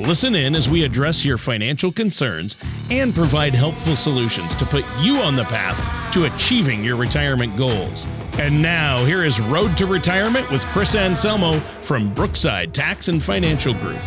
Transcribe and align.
Listen 0.00 0.34
in 0.34 0.54
as 0.54 0.68
we 0.68 0.84
address 0.84 1.24
your 1.24 1.38
financial 1.38 1.90
concerns 1.90 2.54
and 2.90 3.14
provide 3.14 3.54
helpful 3.54 3.96
solutions 3.96 4.54
to 4.56 4.66
put 4.66 4.84
you 5.00 5.16
on 5.16 5.36
the 5.36 5.44
path 5.44 6.12
to 6.12 6.26
achieving 6.26 6.84
your 6.84 6.96
retirement 6.96 7.56
goals. 7.56 8.06
And 8.38 8.60
now, 8.60 9.02
here 9.06 9.24
is 9.24 9.40
Road 9.40 9.74
to 9.78 9.86
Retirement 9.86 10.50
with 10.50 10.66
Chris 10.66 10.94
Anselmo 10.94 11.60
from 11.80 12.12
Brookside 12.12 12.74
Tax 12.74 13.08
and 13.08 13.22
Financial 13.22 13.72
Group. 13.72 14.02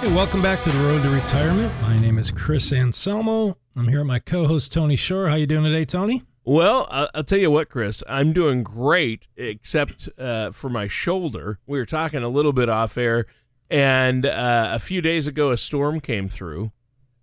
Hey, 0.00 0.12
welcome 0.12 0.42
back 0.42 0.62
to 0.62 0.70
the 0.70 0.80
Road 0.80 1.04
to 1.04 1.10
Retirement. 1.10 1.72
My 1.80 1.96
name 1.96 2.18
is 2.18 2.32
Chris 2.32 2.72
Anselmo. 2.72 3.56
I'm 3.76 3.86
here 3.86 4.00
with 4.00 4.08
my 4.08 4.18
co-host 4.18 4.72
Tony 4.72 4.96
Shore. 4.96 5.28
How 5.28 5.36
you 5.36 5.46
doing 5.46 5.62
today, 5.62 5.84
Tony? 5.84 6.24
Well, 6.42 6.88
I'll 6.90 7.22
tell 7.22 7.38
you 7.38 7.52
what, 7.52 7.68
Chris. 7.68 8.02
I'm 8.08 8.32
doing 8.32 8.64
great, 8.64 9.28
except 9.36 10.08
uh, 10.18 10.50
for 10.50 10.68
my 10.68 10.88
shoulder. 10.88 11.60
We 11.68 11.78
were 11.78 11.86
talking 11.86 12.24
a 12.24 12.28
little 12.28 12.52
bit 12.52 12.68
off 12.68 12.98
air 12.98 13.26
and 13.70 14.26
uh, 14.26 14.70
a 14.72 14.78
few 14.78 15.00
days 15.00 15.26
ago, 15.26 15.50
a 15.50 15.56
storm 15.56 16.00
came 16.00 16.28
through, 16.28 16.72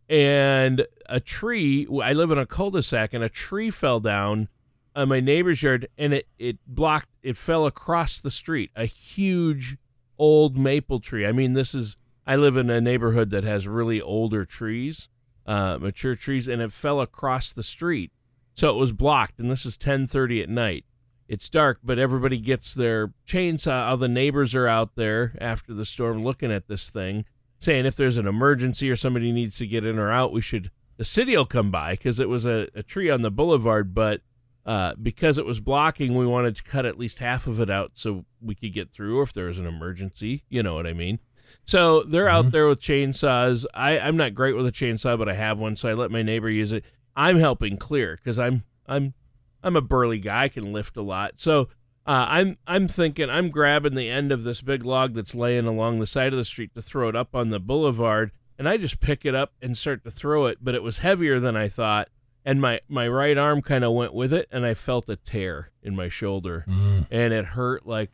and 0.09 0.87
a 1.07 1.19
tree. 1.19 1.87
I 2.01 2.13
live 2.13 2.31
in 2.31 2.37
a 2.37 2.45
cul-de-sac, 2.45 3.13
and 3.13 3.23
a 3.23 3.29
tree 3.29 3.69
fell 3.69 3.99
down 3.99 4.47
on 4.95 5.09
my 5.09 5.19
neighbor's 5.19 5.61
yard, 5.61 5.87
and 5.97 6.13
it 6.13 6.27
it 6.39 6.57
blocked. 6.65 7.09
It 7.21 7.37
fell 7.37 7.65
across 7.65 8.19
the 8.19 8.31
street. 8.31 8.71
A 8.75 8.85
huge 8.85 9.77
old 10.17 10.57
maple 10.57 10.99
tree. 10.99 11.25
I 11.25 11.31
mean, 11.31 11.53
this 11.53 11.75
is. 11.75 11.97
I 12.25 12.35
live 12.35 12.57
in 12.57 12.69
a 12.69 12.81
neighborhood 12.81 13.29
that 13.29 13.43
has 13.45 13.67
really 13.67 14.01
older 14.01 14.43
trees, 14.43 15.07
uh, 15.45 15.77
mature 15.79 16.15
trees, 16.15 16.47
and 16.47 16.61
it 16.61 16.73
fell 16.73 16.99
across 16.99 17.53
the 17.53 17.63
street, 17.63 18.11
so 18.53 18.69
it 18.69 18.79
was 18.79 18.91
blocked. 18.91 19.39
And 19.39 19.51
this 19.51 19.65
is 19.65 19.77
ten 19.77 20.07
thirty 20.07 20.41
at 20.41 20.49
night 20.49 20.83
it's 21.27 21.49
dark, 21.49 21.79
but 21.83 21.99
everybody 21.99 22.37
gets 22.37 22.73
their 22.73 23.13
chainsaw. 23.27 23.89
All 23.89 23.97
the 23.97 24.07
neighbors 24.07 24.55
are 24.55 24.67
out 24.67 24.95
there 24.95 25.35
after 25.39 25.73
the 25.73 25.85
storm 25.85 26.23
looking 26.23 26.51
at 26.51 26.67
this 26.67 26.89
thing, 26.89 27.25
saying 27.59 27.85
if 27.85 27.95
there's 27.95 28.17
an 28.17 28.27
emergency 28.27 28.89
or 28.89 28.95
somebody 28.95 29.31
needs 29.31 29.57
to 29.57 29.67
get 29.67 29.85
in 29.85 29.99
or 29.99 30.11
out, 30.11 30.31
we 30.31 30.41
should. 30.41 30.71
The 30.97 31.05
city 31.05 31.35
will 31.37 31.45
come 31.45 31.69
by 31.69 31.91
because 31.91 32.19
it 32.19 32.29
was 32.29 32.45
a, 32.45 32.67
a 32.73 32.81
tree 32.81 33.09
on 33.09 33.21
the 33.21 33.29
boulevard, 33.29 33.93
but 33.93 34.21
uh, 34.65 34.95
because 35.01 35.37
it 35.37 35.45
was 35.45 35.59
blocking, 35.59 36.15
we 36.15 36.25
wanted 36.25 36.55
to 36.55 36.63
cut 36.63 36.85
at 36.85 36.97
least 36.97 37.19
half 37.19 37.45
of 37.45 37.61
it 37.61 37.69
out 37.69 37.91
so 37.93 38.25
we 38.41 38.55
could 38.55 38.73
get 38.73 38.91
through, 38.91 39.19
or 39.19 39.23
if 39.23 39.31
there 39.31 39.45
was 39.45 39.59
an 39.59 39.67
emergency, 39.67 40.43
you 40.49 40.63
know 40.63 40.73
what 40.73 40.87
I 40.87 40.93
mean. 40.93 41.19
So 41.65 42.03
they're 42.03 42.25
mm-hmm. 42.25 42.47
out 42.47 42.51
there 42.51 42.67
with 42.67 42.81
chainsaws. 42.81 43.65
I, 43.73 43.99
I'm 43.99 44.17
not 44.17 44.33
great 44.33 44.55
with 44.55 44.65
a 44.65 44.71
chainsaw, 44.71 45.17
but 45.17 45.29
I 45.29 45.35
have 45.35 45.59
one, 45.59 45.75
so 45.75 45.87
I 45.87 45.93
let 45.93 46.11
my 46.11 46.21
neighbor 46.21 46.49
use 46.49 46.71
it. 46.71 46.83
I'm 47.15 47.37
helping 47.37 47.77
clear 47.77 48.15
because 48.17 48.37
I'm 48.37 48.63
I'm 48.87 49.13
I'm 49.63 49.75
a 49.75 49.81
burly 49.81 50.19
guy. 50.19 50.43
I 50.43 50.47
can 50.49 50.71
lift 50.71 50.97
a 50.97 51.01
lot. 51.01 51.33
So 51.37 51.67
uh, 52.07 52.25
I'm 52.29 52.57
I'm 52.65 52.87
thinking 52.87 53.29
I'm 53.29 53.49
grabbing 53.49 53.95
the 53.95 54.09
end 54.09 54.31
of 54.31 54.43
this 54.43 54.61
big 54.61 54.85
log 54.85 55.13
that's 55.13 55.35
laying 55.35 55.67
along 55.67 55.99
the 55.99 56.07
side 56.07 56.31
of 56.31 56.37
the 56.37 56.45
street 56.45 56.73
to 56.75 56.81
throw 56.81 57.09
it 57.09 57.15
up 57.15 57.35
on 57.35 57.49
the 57.49 57.59
boulevard, 57.59 58.31
and 58.57 58.67
I 58.67 58.77
just 58.77 59.01
pick 59.01 59.25
it 59.25 59.35
up 59.35 59.51
and 59.61 59.77
start 59.77 60.05
to 60.05 60.11
throw 60.11 60.45
it. 60.45 60.59
But 60.61 60.73
it 60.73 60.83
was 60.83 60.99
heavier 60.99 61.41
than 61.41 61.57
I 61.57 61.67
thought, 61.67 62.07
and 62.45 62.61
my 62.61 62.79
my 62.87 63.09
right 63.09 63.37
arm 63.37 63.61
kind 63.61 63.83
of 63.83 63.91
went 63.91 64.13
with 64.13 64.31
it, 64.31 64.47
and 64.51 64.65
I 64.65 64.73
felt 64.73 65.09
a 65.09 65.17
tear 65.17 65.71
in 65.83 65.97
my 65.97 66.07
shoulder, 66.07 66.63
mm. 66.65 67.05
and 67.11 67.33
it 67.33 67.45
hurt 67.45 67.85
like 67.85 68.11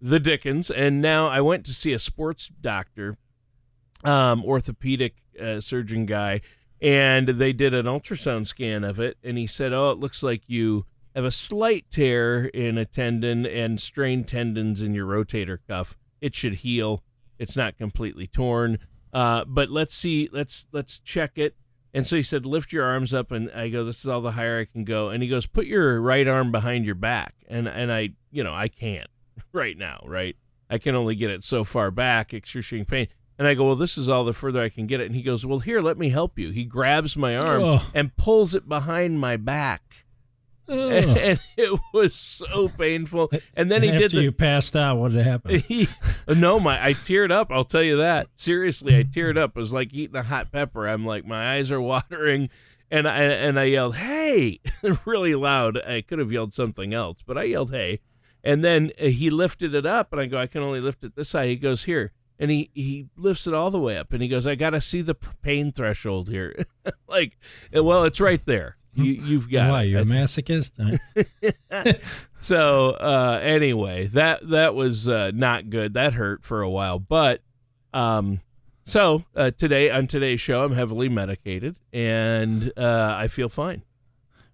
the 0.00 0.18
dickens. 0.18 0.70
And 0.70 1.02
now 1.02 1.28
I 1.28 1.42
went 1.42 1.66
to 1.66 1.74
see 1.74 1.92
a 1.92 1.98
sports 1.98 2.48
doctor, 2.48 3.18
um, 4.02 4.42
orthopedic 4.46 5.16
uh, 5.38 5.60
surgeon 5.60 6.06
guy 6.06 6.40
and 6.80 7.28
they 7.28 7.52
did 7.52 7.72
an 7.72 7.86
ultrasound 7.86 8.46
scan 8.46 8.84
of 8.84 9.00
it 9.00 9.16
and 9.24 9.38
he 9.38 9.46
said 9.46 9.72
oh 9.72 9.90
it 9.90 9.98
looks 9.98 10.22
like 10.22 10.42
you 10.46 10.84
have 11.16 11.24
a 11.24 11.32
slight 11.32 11.86
tear 11.90 12.44
in 12.44 12.76
a 12.76 12.84
tendon 12.84 13.46
and 13.46 13.80
strained 13.80 14.28
tendons 14.28 14.82
in 14.82 14.92
your 14.92 15.06
rotator 15.06 15.58
cuff. 15.66 15.96
It 16.20 16.34
should 16.34 16.56
heal. 16.56 17.02
It's 17.38 17.56
not 17.56 17.78
completely 17.78 18.26
torn. 18.26 18.78
Uh, 19.14 19.46
but 19.46 19.70
let's 19.70 19.94
see 19.94 20.28
let's 20.30 20.66
let's 20.72 20.98
check 20.98 21.38
it. 21.38 21.56
And 21.94 22.06
so 22.06 22.16
he 22.16 22.22
said 22.22 22.44
lift 22.44 22.70
your 22.70 22.84
arms 22.84 23.14
up 23.14 23.32
and 23.32 23.50
i 23.52 23.70
go 23.70 23.82
this 23.82 24.00
is 24.00 24.08
all 24.08 24.20
the 24.20 24.32
higher 24.32 24.60
i 24.60 24.64
can 24.66 24.84
go. 24.84 25.08
And 25.08 25.22
he 25.22 25.28
goes 25.28 25.46
put 25.46 25.66
your 25.66 26.00
right 26.02 26.28
arm 26.28 26.52
behind 26.52 26.84
your 26.84 26.94
back. 26.94 27.34
And 27.48 27.66
and 27.66 27.90
i 27.90 28.10
you 28.30 28.44
know 28.44 28.54
i 28.54 28.68
can't 28.68 29.08
right 29.52 29.76
now 29.76 30.00
right? 30.04 30.36
I 30.68 30.78
can 30.78 30.94
only 30.96 31.14
get 31.14 31.30
it 31.30 31.44
so 31.44 31.64
far 31.64 31.90
back 31.90 32.34
excruciating 32.34 32.86
pain 32.86 33.08
and 33.38 33.46
I 33.46 33.54
go, 33.54 33.66
well, 33.66 33.76
this 33.76 33.98
is 33.98 34.08
all 34.08 34.24
the 34.24 34.32
further 34.32 34.62
I 34.62 34.68
can 34.68 34.86
get 34.86 35.00
it. 35.00 35.06
And 35.06 35.14
he 35.14 35.22
goes, 35.22 35.44
well, 35.44 35.58
here, 35.58 35.80
let 35.80 35.98
me 35.98 36.08
help 36.08 36.38
you. 36.38 36.50
He 36.50 36.64
grabs 36.64 37.16
my 37.16 37.36
arm 37.36 37.62
oh. 37.62 37.90
and 37.94 38.16
pulls 38.16 38.54
it 38.54 38.68
behind 38.68 39.20
my 39.20 39.36
back. 39.36 40.06
Oh. 40.68 40.90
And, 40.90 41.18
and, 41.18 41.40
it 41.56 41.78
was 41.92 42.14
so 42.14 42.68
painful. 42.68 43.30
And 43.54 43.70
then 43.70 43.84
and 43.84 43.92
he 43.92 43.98
did. 43.98 44.10
the, 44.12 44.22
you 44.22 44.32
passed 44.32 44.74
out, 44.74 44.96
what 44.96 45.12
did 45.12 45.26
happen? 45.26 45.60
He, 45.68 45.88
no, 46.28 46.58
my 46.58 46.84
I 46.84 46.94
teared 46.94 47.30
up. 47.30 47.50
I'll 47.50 47.64
tell 47.64 47.82
you 47.82 47.98
that. 47.98 48.28
Seriously, 48.36 48.96
I 48.96 49.04
teared 49.04 49.36
up. 49.36 49.56
It 49.56 49.60
was 49.60 49.72
like 49.72 49.92
eating 49.92 50.16
a 50.16 50.22
hot 50.22 50.50
pepper. 50.50 50.86
I'm 50.86 51.04
like, 51.04 51.24
my 51.26 51.54
eyes 51.54 51.70
are 51.70 51.80
watering, 51.82 52.48
and 52.90 53.06
I 53.06 53.18
and 53.18 53.58
I 53.58 53.64
yelled, 53.64 53.96
"Hey!" 53.96 54.60
really 55.04 55.34
loud. 55.34 55.78
I 55.78 56.00
could 56.02 56.18
have 56.18 56.32
yelled 56.32 56.54
something 56.54 56.94
else, 56.94 57.18
but 57.26 57.38
I 57.38 57.44
yelled, 57.44 57.70
"Hey!" 57.70 58.00
And 58.42 58.64
then 58.64 58.92
he 58.98 59.30
lifted 59.30 59.74
it 59.74 59.86
up, 59.86 60.12
and 60.12 60.20
I 60.20 60.26
go, 60.26 60.38
"I 60.38 60.46
can 60.46 60.62
only 60.62 60.80
lift 60.80 61.04
it 61.04 61.16
this 61.16 61.32
high." 61.32 61.48
He 61.48 61.56
goes, 61.56 61.84
"Here." 61.84 62.12
And 62.38 62.50
he 62.50 62.70
he 62.74 63.06
lifts 63.16 63.46
it 63.46 63.54
all 63.54 63.70
the 63.70 63.80
way 63.80 63.96
up 63.96 64.12
and 64.12 64.22
he 64.22 64.28
goes 64.28 64.46
i 64.46 64.54
gotta 64.54 64.80
see 64.80 65.02
the 65.02 65.14
pain 65.14 65.70
threshold 65.70 66.28
here 66.28 66.54
like 67.08 67.38
well 67.72 68.04
it's 68.04 68.20
right 68.20 68.44
there 68.44 68.76
you, 68.94 69.12
you've 69.12 69.50
got 69.50 69.70
why 69.70 69.82
it. 69.82 69.86
you're 69.86 70.00
a 70.00 70.04
masochist 70.04 70.72
so 72.40 72.90
uh, 72.90 73.38
anyway 73.42 74.06
that 74.06 74.48
that 74.48 74.74
was 74.74 75.06
uh, 75.06 75.30
not 75.34 75.68
good 75.68 75.94
that 75.94 76.14
hurt 76.14 76.44
for 76.44 76.62
a 76.62 76.70
while 76.70 76.98
but 76.98 77.42
um 77.92 78.40
so 78.84 79.24
uh, 79.34 79.50
today 79.50 79.90
on 79.90 80.06
today's 80.06 80.40
show 80.40 80.64
i'm 80.64 80.72
heavily 80.72 81.08
medicated 81.08 81.76
and 81.92 82.72
uh, 82.76 83.14
i 83.16 83.28
feel 83.28 83.48
fine 83.48 83.82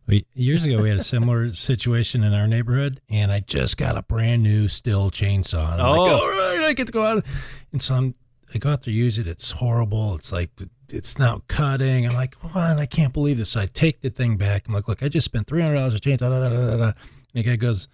we, 0.07 0.27
years 0.35 0.65
ago, 0.65 0.83
we 0.83 0.89
had 0.89 0.99
a 0.99 1.05
similar 1.05 1.53
situation 1.53 2.25
in 2.25 2.35
our 2.35 2.49
neighborhood, 2.49 3.01
and 3.09 3.31
I 3.31 3.39
just 3.39 3.77
got 3.77 3.97
a 3.97 4.03
brand 4.03 4.43
new 4.43 4.67
Stihl 4.67 5.13
chainsaw. 5.13 5.73
And 5.73 5.81
I'm 5.81 5.89
oh. 5.89 6.03
like, 6.03 6.13
all 6.13 6.29
right, 6.29 6.65
I 6.65 6.73
get 6.73 6.89
to 6.89 6.93
go 6.93 7.05
out. 7.05 7.25
And 7.73 7.83
so 7.83 7.95
I'm, 7.95 8.15
I 8.55 8.59
go 8.59 8.71
out 8.71 8.83
to 8.83 8.91
use 8.91 9.19
it. 9.19 9.27
It's 9.27 9.53
horrible. 9.53 10.15
It's 10.15 10.31
like, 10.33 10.51
it's 10.91 11.19
not 11.19 11.49
cutting. 11.49 12.07
I'm 12.07 12.15
like, 12.15 12.35
what? 12.43 12.79
I 12.79 12.87
can't 12.87 13.13
believe 13.13 13.39
this. 13.39 13.51
So 13.51 13.61
I 13.61 13.67
take 13.67 14.03
the 14.03 14.11
thing 14.11 14.37
back. 14.37 14.69
I'm 14.69 14.75
like, 14.75 14.89
look, 14.89 15.03
I 15.03 15.09
just 15.09 15.25
spent 15.25 15.47
$300 15.47 15.95
a 15.95 15.99
chainsaw. 15.99 16.19
Da, 16.19 16.29
da, 16.29 16.49
da, 16.49 16.77
da, 16.77 16.85
And 16.85 16.95
the 17.35 17.43
guy 17.43 17.57
goes, 17.57 17.89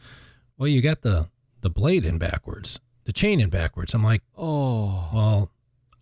well, 0.57 0.69
you 0.69 0.83
got 0.83 1.03
the, 1.03 1.29
the 1.61 1.71
blade 1.71 2.05
in 2.05 2.19
backwards, 2.19 2.81
the 3.05 3.13
chain 3.13 3.41
in 3.41 3.51
backwards. 3.51 3.95
I'm 3.95 4.05
like, 4.05 4.23
oh, 4.37 5.11
well, 5.15 5.51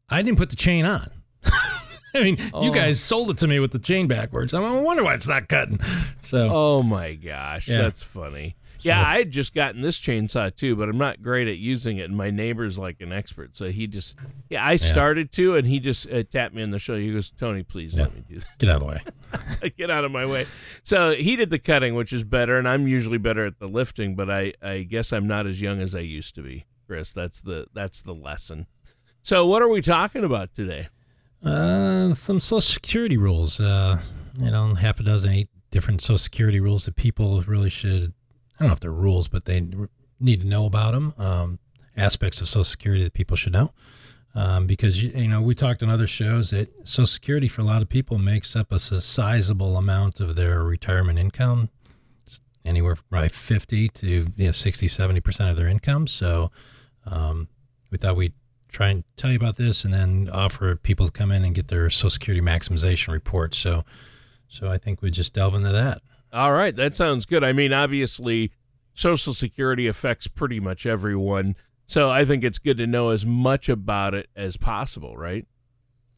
I 0.08 0.22
didn't 0.22 0.38
put 0.38 0.50
the 0.50 0.56
chain 0.56 0.84
on. 0.84 1.10
I 2.14 2.22
mean, 2.22 2.38
oh. 2.54 2.64
you 2.64 2.72
guys 2.72 2.98
sold 2.98 3.31
it 3.31 3.38
to 3.38 3.47
me 3.47 3.58
with 3.60 3.72
the 3.72 3.78
chain 3.78 4.06
backwards. 4.06 4.54
I, 4.54 4.62
I 4.62 4.81
wonder 4.81 5.04
why 5.04 5.14
it's 5.14 5.28
not 5.28 5.48
cutting. 5.48 5.81
So, 6.26 6.48
oh 6.50 6.82
my 6.82 7.14
gosh, 7.14 7.69
yeah. 7.69 7.82
that's 7.82 8.03
funny. 8.03 8.56
Yeah, 8.87 9.07
I 9.07 9.19
had 9.19 9.31
just 9.31 9.55
gotten 9.55 9.81
this 9.81 10.01
chainsaw 10.01 10.55
too, 10.55 10.77
but 10.77 10.89
I'm 10.89 10.99
not 10.99 11.23
great 11.23 11.49
at 11.49 11.59
using 11.59 11.99
it. 11.99 12.05
And 12.05 12.17
my 12.17 12.31
neighbor's 12.31 12.79
like 12.79 13.01
an 13.01 13.13
expert, 13.13 13.57
so 13.57 13.71
he 13.71 13.87
just 13.87 14.17
yeah, 14.49 14.65
I 14.67 14.77
started 14.77 15.29
yeah. 15.33 15.37
to, 15.37 15.57
and 15.57 15.67
he 15.67 15.81
just 15.81 16.11
uh, 16.11 16.23
tapped 16.23 16.55
me 16.55 16.63
on 16.63 16.71
the 16.71 16.79
shoulder. 16.79 17.03
He 17.03 17.13
goes, 17.13 17.31
"Tony, 17.31 17.63
please 17.63 17.97
yeah. 17.97 18.05
let 18.05 18.15
me 18.15 18.25
do 18.29 18.39
that. 18.39 18.59
Get 18.59 18.71
out 18.71 18.77
of 18.77 18.81
the 18.81 18.87
way. 18.87 19.71
Get 19.77 19.91
out 19.91 20.05
of 20.05 20.12
my 20.12 20.27
way." 20.27 20.47
So 20.85 21.15
he 21.15 21.37
did 21.37 21.50
the 21.50 21.59
cutting, 21.59 21.94
which 21.94 22.12
is 22.12 22.25
better, 22.25 22.59
and 22.59 22.69
I'm 22.69 22.87
usually 22.87 23.19
better 23.19 23.44
at 23.44 23.59
the 23.59 23.69
lifting, 23.69 24.15
but 24.15 24.31
I 24.31 24.53
I 24.62 24.83
guess 24.83 25.12
I'm 25.12 25.27
not 25.27 25.47
as 25.47 25.61
young 25.61 25.81
as 25.81 25.94
I 25.94 26.00
used 26.00 26.35
to 26.37 26.43
be, 26.43 26.67
Chris. 26.87 27.12
That's 27.12 27.41
the 27.41 27.67
that's 27.73 28.03
the 28.03 28.15
lesson. 28.15 28.67
So 29.23 29.47
what 29.47 29.61
are 29.62 29.69
we 29.69 29.81
talking 29.81 30.23
about 30.23 30.55
today? 30.55 30.89
Uh, 31.44 32.12
some 32.12 32.41
Social 32.41 32.61
Security 32.61 33.17
rules. 33.17 33.61
Uh, 33.61 34.00
you 34.39 34.50
know, 34.50 34.75
half 34.75 35.00
a 35.00 35.03
dozen, 35.03 35.32
eight 35.32 35.49
different 35.71 36.00
Social 36.00 36.19
Security 36.19 36.61
rules 36.61 36.85
that 36.85 36.97
people 36.97 37.43
really 37.43 37.71
should. 37.71 38.12
I 38.58 38.64
don't 38.64 38.69
know 38.69 38.75
if 38.75 38.81
they're 38.81 38.91
rules, 38.91 39.29
but 39.29 39.44
they 39.44 39.69
need 40.19 40.41
to 40.41 40.47
know 40.47 40.67
about 40.67 40.93
them. 40.93 41.14
Um, 41.19 41.58
aspects 41.97 42.41
of 42.41 42.49
Social 42.49 42.64
Security 42.64 43.05
that 43.05 43.14
people 43.14 43.37
should 43.37 43.53
know. 43.53 43.73
Um, 44.35 44.67
because 44.67 45.03
you 45.03 45.29
know 45.29 45.41
we 45.41 45.55
talked 45.55 45.82
on 45.82 45.88
other 45.88 46.06
shows 46.06 46.50
that 46.50 46.87
Social 46.87 47.06
Security 47.06 47.49
for 47.49 47.62
a 47.62 47.64
lot 47.64 47.81
of 47.81 47.88
people 47.88 48.19
makes 48.19 48.55
up 48.55 48.70
a 48.70 48.79
sizable 48.79 49.79
amount 49.79 50.20
of 50.20 50.37
their 50.37 50.62
retirement 50.62 51.19
income, 51.19 51.70
anywhere 52.62 52.97
from 52.97 53.06
right 53.11 53.32
50 53.32 53.88
to 53.88 54.06
you 54.37 54.44
know, 54.47 54.53
60, 54.53 54.88
70 54.88 55.20
percent 55.20 55.50
of 55.50 55.56
their 55.56 55.69
income. 55.69 56.06
So 56.06 56.50
um, 57.06 57.49
we 57.91 57.97
thought 57.97 58.17
we'd 58.17 58.35
try 58.69 58.88
and 58.88 59.05
tell 59.17 59.31
you 59.31 59.37
about 59.37 59.56
this 59.56 59.85
and 59.85 59.94
then 59.94 60.29
offer 60.31 60.76
people 60.76 61.06
to 61.06 61.12
come 61.12 61.32
in 61.32 61.43
and 61.43 61.55
get 61.55 61.69
their 61.69 61.88
Social 61.88 62.11
Security 62.11 62.44
maximization 62.44 63.12
report. 63.12 63.55
So 63.55 63.85
So 64.49 64.70
I 64.70 64.76
think 64.76 65.00
we 65.00 65.11
just 65.11 65.32
delve 65.32 65.55
into 65.55 65.73
that. 65.73 66.03
All 66.37 66.53
right, 66.53 66.77
that 66.77 66.94
sounds 66.94 67.25
good. 67.25 67.43
I 67.43 67.55
mean, 67.55 67.73
obviously, 67.73 68.53
Social 68.93 69.33
Security 69.33 69.87
affects 69.87 70.27
pretty 70.27 70.61
much 70.61 70.85
everyone. 70.85 71.56
So 71.87 72.11
I 72.11 72.27
think 72.27 72.44
it's 72.44 72.59
good 72.59 72.77
to 72.77 72.87
know 72.87 73.09
as 73.09 73.25
much 73.25 73.71
about 73.71 74.12
it 74.12 74.29
as 74.37 74.59
possible, 74.59 75.17
right? 75.17 75.47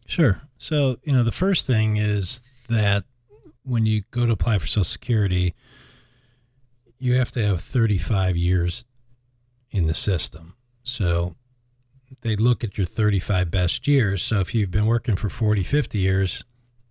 Sure. 0.06 0.40
So, 0.56 0.96
you 1.04 1.12
know, 1.12 1.22
the 1.22 1.30
first 1.30 1.68
thing 1.68 1.98
is 1.98 2.42
that 2.68 3.04
when 3.62 3.86
you 3.86 4.02
go 4.10 4.26
to 4.26 4.32
apply 4.32 4.58
for 4.58 4.66
Social 4.66 4.82
Security, 4.82 5.54
you 6.98 7.14
have 7.14 7.30
to 7.32 7.46
have 7.46 7.60
35 7.60 8.36
years 8.36 8.84
in 9.70 9.86
the 9.86 9.94
system. 9.94 10.54
So 10.82 11.36
they 12.22 12.34
look 12.34 12.64
at 12.64 12.76
your 12.76 12.86
35 12.86 13.52
best 13.52 13.86
years. 13.86 14.22
So 14.22 14.40
if 14.40 14.52
you've 14.52 14.72
been 14.72 14.86
working 14.86 15.14
for 15.14 15.28
40, 15.28 15.62
50 15.62 15.98
years, 15.98 16.44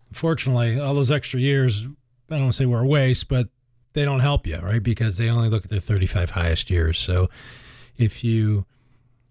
unfortunately, 0.09 0.79
all 0.79 0.93
those 0.93 1.11
extra 1.11 1.41
years, 1.41 1.87
I 2.29 2.35
don't 2.35 2.43
want 2.43 2.53
to 2.53 2.57
say 2.57 2.65
were 2.65 2.81
a 2.81 2.87
waste, 2.87 3.27
but 3.29 3.49
they 3.93 4.05
don't 4.05 4.19
help 4.19 4.45
you, 4.45 4.57
right? 4.57 4.83
Because 4.83 5.17
they 5.17 5.29
only 5.29 5.49
look 5.49 5.63
at 5.65 5.69
the 5.69 5.81
35 5.81 6.31
highest 6.31 6.69
years. 6.69 6.99
So 6.99 7.27
if 7.97 8.23
you 8.23 8.65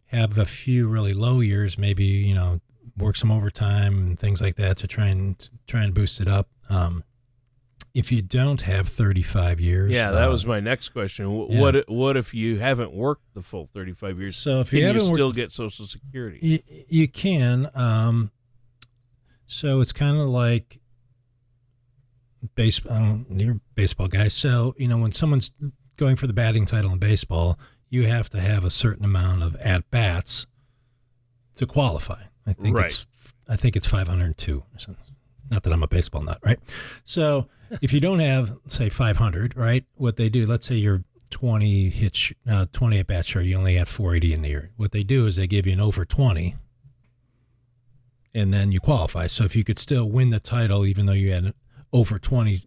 have 0.06 0.38
a 0.38 0.44
few 0.44 0.88
really 0.88 1.12
low 1.14 1.40
years, 1.40 1.76
maybe, 1.78 2.04
you 2.04 2.34
know, 2.34 2.60
work 2.96 3.16
some 3.16 3.30
overtime 3.30 3.98
and 3.98 4.18
things 4.18 4.40
like 4.40 4.56
that 4.56 4.78
to 4.78 4.86
try 4.86 5.06
and 5.08 5.48
try 5.66 5.82
and 5.84 5.92
boost 5.92 6.20
it 6.20 6.28
up. 6.28 6.48
Um, 6.68 7.04
if 7.94 8.12
you 8.12 8.20
don't 8.22 8.60
have 8.62 8.88
35 8.88 9.58
years, 9.60 9.92
yeah, 9.92 10.10
that 10.10 10.28
uh, 10.28 10.32
was 10.32 10.44
my 10.44 10.60
next 10.60 10.90
question. 10.90 11.26
Wh- 11.26 11.50
yeah. 11.50 11.60
What 11.60 11.88
what 11.88 12.16
if 12.16 12.34
you 12.34 12.58
haven't 12.58 12.92
worked 12.92 13.22
the 13.34 13.42
full 13.42 13.66
35 13.66 14.18
years? 14.18 14.36
So 14.36 14.60
if 14.60 14.70
Can 14.70 14.78
you 14.78 14.82
you, 14.82 14.86
haven't 14.88 15.02
worked- 15.04 15.14
still 15.14 15.32
get 15.32 15.50
Social 15.52 15.86
Security? 15.86 16.38
You, 16.42 16.84
you 16.88 17.08
can. 17.08 17.70
Um, 17.74 18.30
so 19.46 19.80
it's 19.80 19.92
kind 19.92 20.18
of 20.18 20.28
like 20.28 20.78
base. 22.54 22.80
I 22.90 22.98
don't. 22.98 23.26
You're 23.30 23.54
a 23.56 23.60
baseball 23.74 24.08
guy. 24.08 24.28
So 24.28 24.74
you 24.78 24.88
know 24.88 24.98
when 24.98 25.12
someone's 25.12 25.52
going 25.96 26.16
for 26.16 26.26
the 26.26 26.32
batting 26.32 26.66
title 26.66 26.92
in 26.92 26.98
baseball, 26.98 27.58
you 27.90 28.06
have 28.06 28.28
to 28.30 28.40
have 28.40 28.64
a 28.64 28.70
certain 28.70 29.04
amount 29.04 29.42
of 29.42 29.54
at 29.56 29.90
bats 29.90 30.46
to 31.56 31.66
qualify. 31.66 32.22
I 32.46 32.52
think 32.52 32.76
Right. 32.76 32.86
it's. 32.86 33.06
I 33.48 33.56
think 33.56 33.76
it's 33.76 33.86
502. 33.86 34.64
So, 34.76 34.96
Not 35.50 35.62
that 35.62 35.72
I'm 35.72 35.82
a 35.82 35.88
baseball 35.88 36.22
nut, 36.22 36.38
right? 36.44 36.58
So 37.04 37.46
if 37.80 37.92
you 37.92 38.00
don't 38.00 38.18
have, 38.18 38.56
say, 38.66 38.88
500, 38.88 39.56
right? 39.56 39.84
What 39.94 40.16
they 40.16 40.28
do, 40.28 40.46
let's 40.46 40.66
say 40.66 40.74
you're 40.74 41.04
20 41.30 41.88
hits, 41.90 42.32
uh, 42.48 42.66
20 42.72 42.98
at 42.98 43.06
bat, 43.06 43.24
sure, 43.24 43.42
you 43.42 43.56
only 43.56 43.76
had 43.76 43.86
480 43.86 44.34
in 44.34 44.42
the 44.42 44.48
year. 44.48 44.70
What 44.76 44.90
they 44.90 45.04
do 45.04 45.26
is 45.26 45.36
they 45.36 45.46
give 45.46 45.64
you 45.66 45.72
an 45.74 45.80
over 45.80 46.04
20, 46.04 46.56
and 48.34 48.52
then 48.52 48.72
you 48.72 48.80
qualify. 48.80 49.26
So 49.28 49.44
if 49.44 49.54
you 49.56 49.64
could 49.64 49.78
still 49.78 50.10
win 50.10 50.30
the 50.30 50.40
title, 50.40 50.84
even 50.84 51.06
though 51.06 51.12
you 51.12 51.30
had 51.32 51.54
over 51.92 52.18
20 52.18 52.60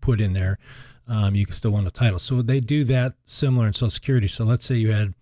put 0.00 0.20
in 0.20 0.32
there, 0.32 0.58
um, 1.06 1.34
you 1.34 1.44
can 1.46 1.54
still 1.54 1.70
win 1.72 1.84
the 1.84 1.90
title. 1.90 2.18
So 2.18 2.42
they 2.42 2.60
do 2.60 2.84
that 2.84 3.14
similar 3.24 3.66
in 3.66 3.72
Social 3.72 3.90
Security. 3.90 4.28
So 4.28 4.44
let's 4.44 4.66
say 4.66 4.76
you 4.76 4.92
had 4.92 5.14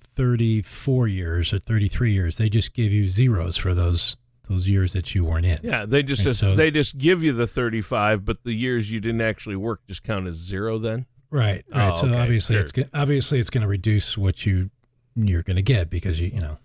34 0.00 1.08
years 1.08 1.52
or 1.52 1.58
33 1.58 2.12
years, 2.12 2.36
they 2.38 2.48
just 2.48 2.74
give 2.74 2.92
you 2.92 3.08
zeros 3.08 3.56
for 3.56 3.74
those 3.74 4.16
those 4.48 4.66
years 4.68 4.92
that 4.92 5.14
you 5.14 5.24
weren't 5.24 5.46
in. 5.46 5.58
Yeah, 5.62 5.86
they 5.86 6.02
just, 6.02 6.24
just 6.24 6.40
so- 6.40 6.56
they 6.56 6.70
just 6.72 6.98
give 6.98 7.22
you 7.22 7.32
the 7.32 7.46
35, 7.46 8.24
but 8.24 8.42
the 8.42 8.52
years 8.52 8.90
you 8.90 9.00
didn't 9.00 9.20
actually 9.20 9.56
work 9.56 9.86
just 9.86 10.02
count 10.02 10.26
as 10.26 10.34
zero. 10.36 10.78
Then 10.78 11.06
Right, 11.30 11.64
right. 11.72 11.90
Oh, 11.90 11.94
so 11.94 12.06
okay, 12.08 12.18
obviously, 12.18 12.56
sure. 12.56 12.60
it's 12.80 12.90
obviously 12.92 13.38
it's 13.38 13.48
going 13.48 13.62
to 13.62 13.68
reduce 13.68 14.18
what 14.18 14.44
you 14.44 14.70
you're 15.14 15.42
going 15.42 15.56
to 15.56 15.62
get 15.62 15.88
because 15.88 16.20
you 16.20 16.26
you 16.28 16.40
know. 16.40 16.58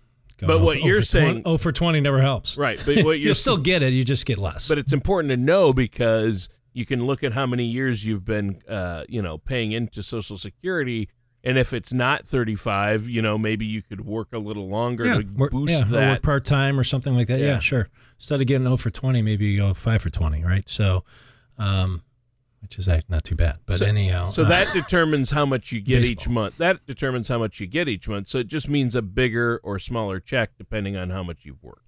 But 0.46 0.60
what 0.60 0.82
you're 0.82 1.02
saying- 1.02 1.42
20, 1.42 1.42
oh 1.44 1.58
for 1.58 1.72
twenty 1.72 2.00
never 2.00 2.20
helps. 2.20 2.56
right, 2.56 2.78
but 2.86 3.04
what 3.04 3.12
you're 3.18 3.26
You'll 3.28 3.34
still 3.34 3.56
get 3.56 3.82
it. 3.82 3.92
You 3.92 4.04
just 4.04 4.24
get 4.26 4.38
less. 4.38 4.68
but 4.68 4.78
it's 4.78 4.92
important 4.92 5.30
to 5.30 5.36
know 5.36 5.72
because 5.72 6.48
you 6.72 6.86
can 6.86 7.06
look 7.06 7.24
at 7.24 7.32
how 7.32 7.46
many 7.46 7.64
years 7.64 8.06
you've 8.06 8.24
been, 8.24 8.60
uh, 8.68 9.04
you 9.08 9.20
know, 9.20 9.38
paying 9.38 9.72
into 9.72 10.02
Social 10.02 10.38
Security, 10.38 11.08
and 11.42 11.58
if 11.58 11.72
it's 11.72 11.92
not 11.92 12.26
35, 12.26 13.08
you 13.08 13.22
know, 13.22 13.36
maybe 13.38 13.64
you 13.66 13.82
could 13.82 14.04
work 14.04 14.28
a 14.32 14.38
little 14.38 14.68
longer 14.68 15.06
yeah, 15.06 15.14
to 15.18 15.26
work, 15.34 15.50
boost 15.50 15.72
yeah, 15.72 15.84
that. 15.88 16.12
work 16.14 16.22
part 16.22 16.44
time 16.44 16.78
or 16.78 16.84
something 16.84 17.14
like 17.16 17.26
that. 17.28 17.40
Yeah. 17.40 17.46
Yeah. 17.46 17.58
sure. 17.60 17.88
Instead 18.18 18.40
of 18.40 18.46
getting 18.46 18.64
zero 18.66 18.76
for 18.76 18.90
twenty, 18.90 19.22
maybe 19.22 19.46
you 19.46 19.58
go 19.60 19.74
five 19.74 20.02
for 20.02 20.10
twenty, 20.10 20.44
right? 20.44 20.68
So, 20.68 21.04
um, 21.58 22.02
which 22.60 22.78
is 22.78 22.88
not 23.08 23.24
too 23.24 23.34
bad. 23.36 23.58
But 23.66 23.78
So- 23.78 23.86
anyhow, 23.86 24.26
so 24.26 24.42
uh, 24.44 24.48
that 24.48 24.72
determines 24.72 25.30
how 25.30 25.46
much 25.46 25.72
you 25.72 25.80
get 25.80 26.04
each 26.04 26.28
month. 26.28 26.56
That 26.58 26.84
determines 26.86 27.28
how 27.28 27.38
much 27.38 27.60
you 27.60 27.66
get 27.66 27.88
each 27.88 28.08
month. 28.08 28.28
So 28.28 28.38
it 28.38 28.46
just 28.48 28.68
means 28.68 28.94
a 28.94 29.02
bigger 29.02 29.60
or 29.62 29.78
smaller 29.78 30.20
check 30.20 30.50
depending 30.58 30.96
on 30.96 31.10
how 31.10 31.22
much 31.22 31.44
you've 31.44 31.62
worked. 31.62 31.82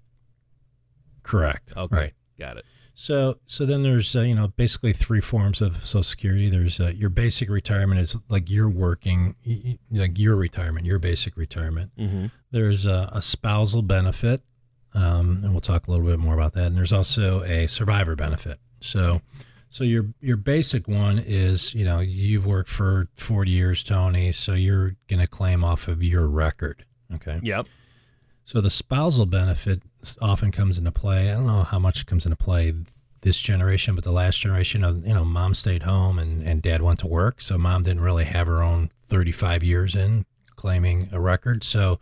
correct. 1.23 1.73
Okay. 1.77 1.97
Right. 1.97 2.13
Got 2.39 2.57
it. 2.59 2.65
So, 2.95 3.39
so 3.47 3.65
then 3.65 3.83
there's 3.83 4.15
uh, 4.15 4.21
you 4.23 4.35
know 4.35 4.49
basically 4.49 4.93
three 4.93 5.21
forms 5.21 5.63
of 5.63 5.77
Social 5.87 6.03
Security. 6.03 6.51
There's 6.51 6.81
uh, 6.81 6.93
your 6.95 7.09
basic 7.11 7.49
retirement 7.49 8.01
is 8.01 8.19
like 8.29 8.51
you're 8.51 8.69
working, 8.69 9.35
like 9.91 10.19
your 10.19 10.37
retirement, 10.37 10.85
your 10.87 10.99
basic 10.99 11.37
retirement. 11.37 11.93
Mm-hmm. 11.99 12.27
There's 12.51 12.85
a, 12.87 13.09
a 13.13 13.23
spousal 13.23 13.83
benefit, 13.83 14.43
um, 14.95 15.41
and 15.43 15.53
we'll 15.53 15.61
talk 15.63 15.87
a 15.87 15.91
little 15.91 16.05
bit 16.07 16.19
more 16.19 16.35
about 16.35 16.53
that. 16.55 16.67
And 16.67 16.77
there's 16.77 16.93
also 16.93 17.43
a 17.45 17.67
survivor 17.69 18.17
benefit. 18.17 18.59
So, 18.81 19.23
so 19.71 19.85
your 19.85 20.07
your 20.21 20.37
basic 20.37 20.89
one 20.89 21.23
is 21.25 21.75
you 21.75 21.85
know 21.85 22.01
you've 22.01 22.45
worked 22.45 22.69
for 22.69 23.09
40 23.15 23.51
years, 23.51 23.83
Tony, 23.83 24.33
so 24.33 24.53
you're 24.53 24.97
going 25.09 25.21
to 25.21 25.29
claim 25.29 25.65
off 25.65 25.89
of 25.89 26.03
your 26.03 26.27
record. 26.27 26.85
Okay. 27.15 27.39
Yep. 27.43 27.69
So 28.45 28.61
the 28.61 28.71
spousal 28.71 29.27
benefit 29.27 29.83
often 30.21 30.51
comes 30.51 30.77
into 30.77 30.91
play. 30.91 31.31
I 31.31 31.35
don't 31.35 31.47
know 31.47 31.63
how 31.63 31.79
much 31.79 32.01
it 32.01 32.07
comes 32.07 32.27
into 32.27 32.37
play 32.37 32.75
this 33.21 33.41
generation, 33.41 33.95
but 33.95 34.03
the 34.03 34.13
last 34.13 34.41
generation 34.41 34.83
of 34.83 35.07
you 35.07 35.15
know, 35.15 35.25
mom 35.25 35.55
stayed 35.55 35.85
home 35.85 36.19
and, 36.19 36.43
and 36.43 36.61
dad 36.61 36.83
went 36.83 36.99
to 37.01 37.07
work, 37.07 37.41
so 37.41 37.57
mom 37.57 37.85
didn't 37.85 38.03
really 38.03 38.25
have 38.25 38.49
her 38.49 38.63
own 38.63 38.91
35 39.05 39.63
years 39.63 39.95
in 39.95 40.27
claiming 40.57 41.09
a 41.13 41.21
record. 41.21 41.63
So 41.63 42.01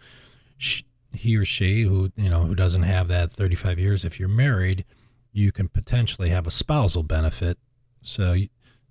she, 0.57 0.85
he 1.13 1.37
or 1.37 1.45
she 1.45 1.83
who 1.83 2.13
you 2.17 2.31
know 2.31 2.45
who 2.45 2.55
doesn't 2.55 2.83
have 2.83 3.09
that 3.09 3.31
35 3.31 3.79
years, 3.79 4.07
if 4.07 4.19
you're 4.19 4.29
married, 4.29 4.87
you 5.33 5.53
can 5.53 5.69
potentially 5.69 6.31
have 6.31 6.47
a 6.47 6.51
spousal 6.51 7.03
benefit. 7.03 7.59
So 8.03 8.37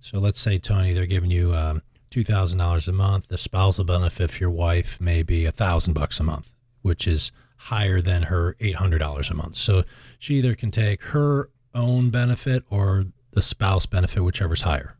so 0.00 0.18
let's 0.18 0.40
say 0.40 0.58
Tony, 0.58 0.92
they're 0.92 1.06
giving 1.06 1.30
you 1.30 1.52
um, 1.52 1.82
two 2.10 2.24
thousand 2.24 2.58
dollars 2.58 2.88
a 2.88 2.92
month. 2.92 3.28
The 3.28 3.38
spousal 3.38 3.84
benefit 3.84 4.30
for 4.30 4.38
your 4.38 4.50
wife 4.50 5.00
may 5.00 5.22
be 5.22 5.44
a 5.44 5.52
thousand 5.52 5.94
bucks 5.94 6.20
a 6.20 6.24
month, 6.24 6.54
which 6.82 7.06
is 7.06 7.32
higher 7.56 8.00
than 8.00 8.24
her 8.24 8.56
eight 8.60 8.76
hundred 8.76 8.98
dollars 8.98 9.30
a 9.30 9.34
month. 9.34 9.56
So 9.56 9.84
she 10.18 10.34
either 10.34 10.54
can 10.54 10.70
take 10.70 11.02
her 11.02 11.50
own 11.74 12.10
benefit 12.10 12.64
or 12.70 13.06
the 13.32 13.42
spouse 13.42 13.86
benefit, 13.86 14.22
whichever's 14.22 14.62
higher. 14.62 14.96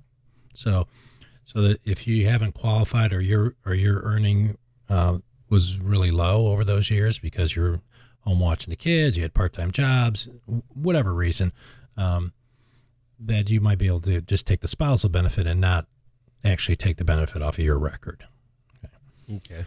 So 0.55 0.87
so 1.45 1.63
that 1.63 1.81
if 1.85 2.07
you 2.07 2.27
haven't 2.29 2.53
qualified 2.53 3.13
or 3.13 3.21
your 3.21 3.55
or 3.65 3.75
your 3.75 4.01
earning 4.03 4.59
uh, 4.89 5.19
was 5.49 5.79
really 5.79 6.11
low 6.11 6.49
over 6.49 6.65
those 6.65 6.91
years 6.91 7.19
because 7.19 7.57
you're 7.57 7.81
home 8.29 8.41
watching 8.41 8.71
the 8.71 8.77
kids, 8.77 9.17
you 9.17 9.23
had 9.23 9.35
part 9.35 9.53
time 9.53 9.71
jobs, 9.71 10.29
whatever 10.75 11.15
reason, 11.15 11.53
um, 11.97 12.33
that 13.19 13.49
you 13.51 13.61
might 13.61 13.79
be 13.79 13.87
able 13.87 14.01
to 14.01 14.21
just 14.21 14.47
take 14.47 14.61
the 14.61 14.69
spousal 14.69 15.09
benefit 15.09 15.47
and 15.47 15.61
not 15.61 15.87
actually 16.45 16.77
take 16.77 16.97
the 16.99 17.05
benefit 17.05 17.43
off 17.43 17.59
of 17.59 17.65
your 17.65 17.79
record. 17.79 18.25
Okay. 19.31 19.65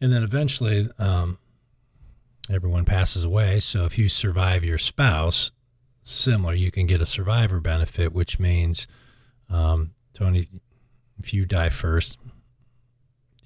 And 0.00 0.12
then 0.12 0.22
eventually, 0.22 0.88
um, 0.98 1.38
everyone 2.50 2.84
passes 2.84 3.22
away. 3.22 3.60
So 3.60 3.84
if 3.84 3.98
you 3.98 4.08
survive 4.08 4.64
your 4.64 4.78
spouse, 4.78 5.50
similar, 6.02 6.54
you 6.54 6.70
can 6.70 6.86
get 6.86 7.02
a 7.02 7.06
survivor 7.06 7.60
benefit, 7.60 8.12
which 8.12 8.38
means, 8.38 8.86
um, 9.50 9.92
Tony, 10.14 10.44
if 11.18 11.32
you 11.34 11.44
die 11.44 11.68
first, 11.68 12.18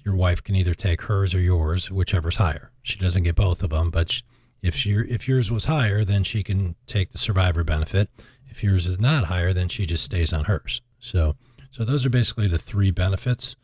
your 0.03 0.15
wife 0.15 0.41
can 0.41 0.55
either 0.55 0.73
take 0.73 1.03
hers 1.03 1.35
or 1.35 1.39
yours, 1.39 1.91
whichever's 1.91 2.37
higher. 2.37 2.71
She 2.83 2.97
doesn't 2.99 3.23
get 3.23 3.35
both 3.35 3.63
of 3.63 3.71
them, 3.71 3.89
but 3.89 4.11
sh- 4.11 4.21
if 4.65 4.75
she, 4.75 4.91
if 4.91 5.27
yours 5.27 5.51
was 5.51 5.65
higher, 5.65 6.03
then 6.03 6.23
she 6.23 6.43
can 6.43 6.75
take 6.87 7.11
the 7.11 7.17
survivor 7.17 7.63
benefit. 7.63 8.09
If 8.47 8.63
yours 8.63 8.85
is 8.87 8.99
not 8.99 9.25
higher, 9.25 9.53
then 9.53 9.67
she 9.69 9.85
just 9.85 10.03
stays 10.03 10.31
on 10.33 10.45
hers. 10.45 10.81
So, 10.99 11.35
so 11.71 11.83
those 11.83 12.05
are 12.05 12.09
basically 12.09 12.47
the 12.47 12.57
three 12.57 12.91
benefits 12.91 13.55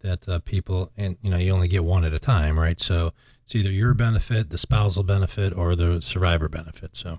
that 0.00 0.28
uh, 0.28 0.38
people 0.40 0.90
and 0.96 1.18
you 1.22 1.30
know 1.30 1.36
you 1.36 1.52
only 1.52 1.68
get 1.68 1.84
one 1.84 2.04
at 2.04 2.12
a 2.14 2.18
time, 2.18 2.58
right? 2.58 2.80
So 2.80 3.12
it's 3.44 3.54
either 3.54 3.70
your 3.70 3.94
benefit, 3.94 4.50
the 4.50 4.58
spousal 4.58 5.02
benefit, 5.02 5.52
or 5.56 5.76
the 5.76 6.00
survivor 6.00 6.48
benefit. 6.48 6.96
So 6.96 7.18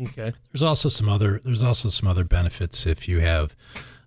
Okay. 0.00 0.32
there's 0.52 0.62
also 0.62 0.88
some 0.88 1.08
other 1.08 1.40
there's 1.44 1.62
also 1.62 1.88
some 1.88 2.08
other 2.08 2.24
benefits 2.24 2.86
if 2.86 3.08
you 3.08 3.20
have 3.20 3.54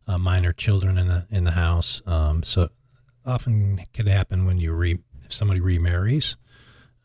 uh, 0.08 0.18
minor 0.18 0.54
children 0.54 0.98
in 0.98 1.08
the 1.08 1.26
in 1.30 1.44
the 1.46 1.52
house. 1.52 2.02
Um, 2.06 2.44
so 2.44 2.70
often 3.26 3.80
it 3.80 3.92
can 3.94 4.08
happen 4.08 4.46
when 4.46 4.60
you 4.60 4.72
re 4.74 5.00
if 5.24 5.34
somebody 5.34 5.60
remarries 5.60 6.38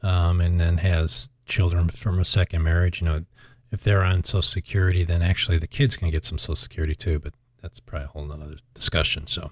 um, 0.03 0.41
and 0.41 0.61
then 0.61 0.79
has 0.79 1.31
children 1.51 1.89
from 1.89 2.19
a 2.19 2.25
second 2.25 2.63
marriage. 2.63 3.01
You 3.03 3.07
know, 3.09 3.25
if 3.71 3.83
they're 3.83 4.03
on 4.03 4.25
Social 4.25 4.41
Security, 4.43 5.05
then 5.05 5.21
actually 5.23 5.59
the 5.59 5.67
kids 5.67 5.97
can 5.97 6.09
get 6.11 6.25
some 6.25 6.39
Social 6.39 6.57
Security 6.57 6.95
too. 6.95 7.19
But 7.19 7.35
that's 7.61 7.79
probably 7.81 8.07
a 8.07 8.09
whole 8.09 8.25
nother 8.25 8.57
discussion. 8.75 9.27
So. 9.27 9.51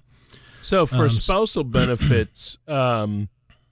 So 0.62 0.87
for 0.87 1.05
Um, 1.05 1.09
spousal 1.11 1.62
benefits, 1.81 2.59
um, 2.67 3.28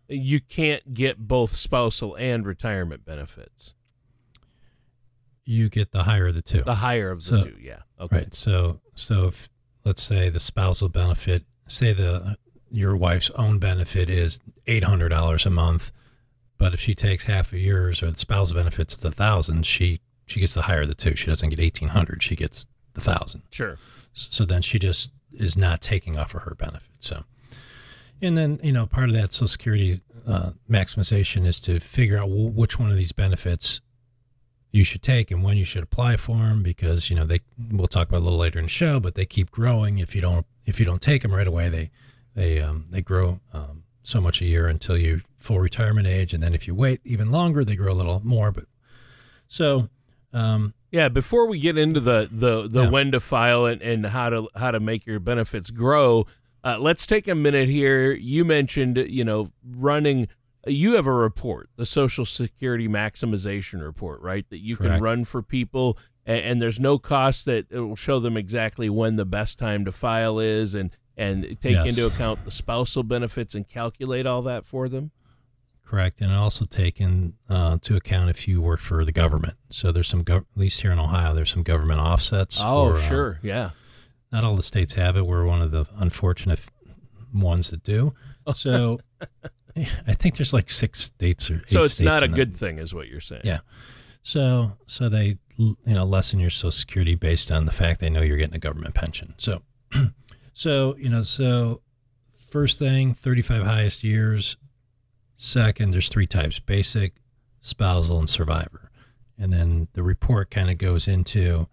you 0.09 0.41
can't 0.41 0.95
get 0.95 1.19
both 1.19 1.51
spousal 1.51 2.15
and 2.17 2.47
retirement 2.47 3.05
benefits. 3.05 3.75
you 5.45 5.69
get 5.69 5.93
the 5.93 6.03
higher 6.05 6.27
of 6.29 6.35
the 6.35 6.43
two. 6.43 6.63
The 6.63 6.77
higher 6.77 7.11
of 7.11 7.25
the 7.25 7.39
So- 7.39 7.45
two, 7.45 7.57
yeah. 7.61 7.79
Okay. 8.01 8.17
Right. 8.19 8.35
So 8.35 8.81
so 8.95 9.29
if 9.29 9.49
let's 9.85 10.03
say 10.03 10.29
the 10.29 10.41
spousal 10.41 10.89
benefit, 10.89 11.45
say 11.69 11.93
the 11.93 12.37
your 12.71 12.97
wife's 12.97 13.31
own 13.31 13.59
benefit 13.59 14.11
is 14.11 14.41
eight 14.67 14.85
hundred 14.85 15.11
dollars 15.11 15.47
a 15.47 15.51
month, 15.51 15.93
but 16.59 16.75
if 16.75 16.81
she 16.81 16.95
takes 16.95 17.25
half 17.25 17.53
of 17.53 17.59
yours 17.59 18.03
or 18.03 18.11
the 18.11 18.17
spouse 18.17 18.53
benefit's 18.53 18.97
the 18.97 19.11
thousand, 19.11 19.67
she 19.67 20.01
she 20.27 20.41
gets 20.41 20.55
the 20.55 20.63
higher 20.63 20.83
of 20.83 20.89
the 20.89 20.95
two. 20.95 21.15
She 21.17 21.27
doesn't 21.27 21.51
get 21.51 21.61
eighteen 21.61 21.89
hundred. 21.91 22.23
She 22.23 22.37
gets 22.37 22.67
the 22.95 23.01
thousand. 23.01 23.43
Sure. 23.51 23.79
So 24.13 24.45
then 24.45 24.63
she 24.63 24.79
just 24.79 25.13
is 25.33 25.57
not 25.57 25.81
taking 25.81 26.17
off 26.17 26.35
of 26.35 26.43
her 26.43 26.55
benefit. 26.55 26.89
So, 27.01 27.25
and 28.23 28.37
then 28.37 28.59
you 28.63 28.73
know 28.73 28.87
part 28.87 29.09
of 29.09 29.15
that 29.15 29.33
Social 29.33 29.49
Security 29.49 30.01
uh, 30.27 30.51
maximization 30.69 31.47
is 31.47 31.61
to 31.63 31.81
figure 31.81 32.17
out 32.17 32.29
w- 32.29 32.51
which 32.51 32.79
one 32.79 32.91
of 32.91 32.97
these 32.97 33.13
benefits 33.13 33.81
you 34.73 34.85
should 34.85 35.03
take 35.03 35.31
and 35.31 35.43
when 35.43 35.57
you 35.57 35.65
should 35.65 35.83
apply 35.83 36.17
for 36.17 36.37
them 36.37 36.63
because 36.63 37.09
you 37.11 37.17
know 37.17 37.25
they 37.25 37.41
we'll 37.71 37.87
talk 37.87 38.09
about 38.09 38.19
it 38.19 38.21
a 38.21 38.25
little 38.25 38.39
later 38.39 38.59
in 38.59 38.67
the 38.67 38.71
show, 38.71 38.99
but 38.99 39.15
they 39.15 39.25
keep 39.27 39.51
growing 39.51 39.99
if 39.99 40.15
you 40.15 40.21
don't 40.21 40.47
if 40.65 40.81
you 40.81 40.87
don't 40.87 41.03
take 41.03 41.23
them 41.23 41.33
right 41.33 41.47
away 41.47 41.69
they 41.69 41.91
they 42.35 42.61
um, 42.61 42.87
they 42.91 43.01
grow 43.01 43.41
um, 43.53 43.85
so 44.07 44.21
much 44.21 44.41
a 44.41 44.45
year 44.45 44.67
until 44.69 44.97
you 44.97 45.21
full 45.37 45.59
retirement 45.61 46.07
age 46.07 46.33
and 46.33 46.43
then 46.43 46.55
if 46.55 46.67
you 46.67 46.75
wait 46.75 47.01
even 47.05 47.31
longer 47.31 47.65
they 47.65 47.77
grow 47.77 47.93
a 47.93 47.95
little 47.95 48.21
more 48.25 48.51
but 48.53 48.65
so 49.49 49.89
um, 50.33 50.75
Yeah, 50.91 51.09
before 51.09 51.47
we 51.47 51.59
get 51.59 51.79
into 51.79 52.01
the 52.01 52.29
the, 52.31 52.69
the 52.69 52.83
Yeah. 52.85 52.91
when 52.91 53.13
to 53.13 53.21
file 53.21 53.65
and, 53.67 53.81
and 53.83 54.07
how 54.07 54.29
to 54.31 54.49
how 54.55 54.71
to 54.71 54.81
make 54.81 55.07
your 55.07 55.19
benefits 55.21 55.71
grow, 55.71 56.27
uh, 56.65 56.79
let's 56.79 57.07
take 57.07 57.27
a 57.29 57.35
minute 57.35 57.69
here. 57.69 58.13
You 58.13 58.45
mentioned 58.45 58.97
you 58.99 59.25
know 59.25 59.51
running. 59.65 60.29
You 60.67 60.95
have 60.97 61.07
a 61.07 61.13
report, 61.13 61.71
the 61.77 61.87
Social 61.87 62.25
Security 62.27 62.89
Maximization 62.89 63.83
Report, 63.83 64.21
right? 64.21 64.45
That 64.51 64.59
you 64.59 64.77
can 64.77 65.01
run 65.01 65.25
for 65.25 65.41
people, 65.43 65.97
and, 66.27 66.41
and 66.41 66.61
there's 66.63 66.81
no 66.81 66.99
cost 66.99 67.45
that 67.45 67.67
it 67.71 67.81
will 67.81 67.95
show 67.97 68.19
them 68.19 68.37
exactly 68.37 68.91
when 68.91 69.15
the 69.17 69.25
best 69.25 69.59
time 69.61 69.85
to 69.85 69.93
file 69.93 70.39
is, 70.41 70.75
and 70.75 70.91
and 71.17 71.43
take 71.61 71.73
Yes. 71.73 71.89
into 71.89 72.07
account 72.07 72.45
the 72.45 72.51
spousal 72.51 73.03
benefits 73.03 73.55
and 73.55 73.67
calculate 73.69 74.27
all 74.27 74.43
that 74.43 74.65
for 74.67 74.89
them. 74.89 75.11
Correct, 75.85 76.21
and 76.21 76.33
also 76.33 76.65
take 76.65 77.01
in 77.01 77.35
uh, 77.49 77.79
to 77.83 77.95
account 77.97 78.29
if 78.29 78.49
you 78.49 78.61
work 78.61 78.81
for 78.81 79.05
the 79.05 79.13
government. 79.13 79.55
So 79.71 79.93
there's 79.93 80.09
some, 80.09 80.25
gov- 80.25 80.39
at 80.39 80.57
least 80.57 80.81
here 80.83 80.91
in 80.91 80.99
Ohio, 80.99 81.33
there's 81.33 81.51
some 81.51 81.63
government 81.63 82.01
offsets. 82.01 82.61
Oh, 82.61 82.91
for, 82.93 82.99
uh, 82.99 83.01
sure, 83.03 83.41
yeah. 83.43 83.71
not 84.33 84.43
all 84.43 84.57
the 84.57 84.65
states 84.65 84.95
have 84.95 85.17
it. 85.17 85.27
We're 85.27 85.45
one 85.47 85.63
of 85.63 85.71
the 85.71 85.87
unfortunate 85.97 86.61
ones 87.33 87.71
that 87.71 87.83
do. 87.85 88.15
So 88.55 88.99
I 89.77 90.15
think 90.15 90.37
there's 90.37 90.53
like 90.53 90.71
six 90.71 91.03
states 91.03 91.51
or 91.51 91.57
eight 91.59 91.71
So 91.71 91.85
it's 91.85 92.01
not 92.01 92.23
a 92.23 92.29
good 92.29 92.57
thing, 92.57 92.79
is 92.79 92.93
what 92.95 93.09
you're 93.09 93.21
saying. 93.21 93.43
Yeah. 93.45 93.59
So 94.23 94.73
so 94.87 95.09
they 95.09 95.39
you 95.57 95.77
know 95.87 96.05
lessen 96.05 96.41
your 96.41 96.51
Social 96.51 96.73
Security 96.73 97.15
based 97.15 97.51
on 97.53 97.65
the 97.67 97.73
fact 97.73 98.01
they 98.01 98.11
know 98.11 98.23
you're 98.23 98.37
getting 98.39 98.57
a 98.57 98.61
government 98.61 98.95
pension. 98.95 99.35
So 99.39 99.63
so 100.57 100.97
you 100.97 101.11
know 101.11 101.23
so 101.23 101.83
first 102.39 102.79
thing 102.79 103.13
35 103.13 103.65
highest 103.65 104.03
years. 104.03 104.57
Second, 105.35 105.93
there's 105.93 106.09
three 106.09 106.27
types: 106.27 106.59
basic, 106.59 107.17
spousal, 107.61 108.19
and 108.19 108.27
survivor. 108.29 108.91
And 109.39 109.53
then 109.53 109.89
the 109.93 110.03
report 110.03 110.51
kind 110.51 110.71
of 110.71 110.79
goes 110.79 111.07
into 111.07 111.69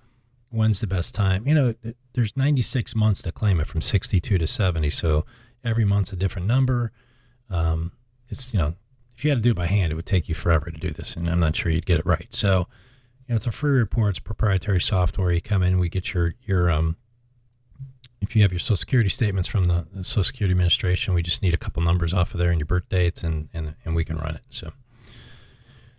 when's 0.49 0.81
the 0.81 0.87
best 0.87 1.15
time. 1.15 1.47
You 1.47 1.55
know, 1.55 1.73
there's 2.11 2.35
96 2.35 2.93
months 2.93 3.21
to 3.21 3.31
claim 3.31 3.61
it 3.61 3.67
from 3.67 3.79
62 3.79 4.37
to 4.37 4.45
70. 4.45 4.89
So 4.89 5.25
every 5.63 5.85
month's 5.85 6.11
a 6.11 6.17
different 6.17 6.49
number. 6.49 6.91
Um, 7.49 7.93
it's 8.27 8.53
you 8.53 8.59
know 8.59 8.75
if 9.15 9.23
you 9.23 9.29
had 9.29 9.37
to 9.37 9.41
do 9.41 9.51
it 9.51 9.55
by 9.55 9.67
hand, 9.67 9.93
it 9.93 9.95
would 9.95 10.05
take 10.05 10.27
you 10.27 10.35
forever 10.35 10.69
to 10.69 10.77
do 10.77 10.89
this, 10.89 11.15
and 11.15 11.29
I'm 11.29 11.39
not 11.39 11.55
sure 11.55 11.71
you'd 11.71 11.85
get 11.85 11.99
it 11.99 12.05
right. 12.05 12.33
So, 12.33 12.67
you 13.25 13.29
know, 13.29 13.35
it's 13.37 13.47
a 13.47 13.51
free 13.51 13.77
report, 13.77 14.09
it's 14.09 14.19
proprietary 14.19 14.81
software. 14.81 15.31
You 15.31 15.39
come 15.39 15.63
in, 15.63 15.79
we 15.79 15.87
get 15.87 16.13
your 16.13 16.33
your 16.43 16.69
um, 16.69 16.97
if 18.23 18.35
you 18.35 18.41
have 18.41 18.51
your 18.51 18.59
Social 18.59 18.77
Security 18.77 19.09
statements 19.09 19.47
from 19.47 19.65
the, 19.65 19.85
Social 20.01 20.23
Security 20.23 20.51
Administration, 20.51 21.13
we 21.13 21.21
just 21.21 21.41
need 21.41 21.53
a 21.53 21.57
couple 21.57 21.83
numbers 21.83 22.13
off 22.13 22.33
of 22.33 22.39
there 22.39 22.49
and 22.49 22.59
your 22.59 22.65
birth 22.65 22.89
dates, 22.89 23.23
and 23.23 23.49
and 23.53 23.75
and 23.85 23.95
we 23.95 24.03
can 24.03 24.17
run 24.17 24.35
it. 24.35 24.41
So, 24.49 24.71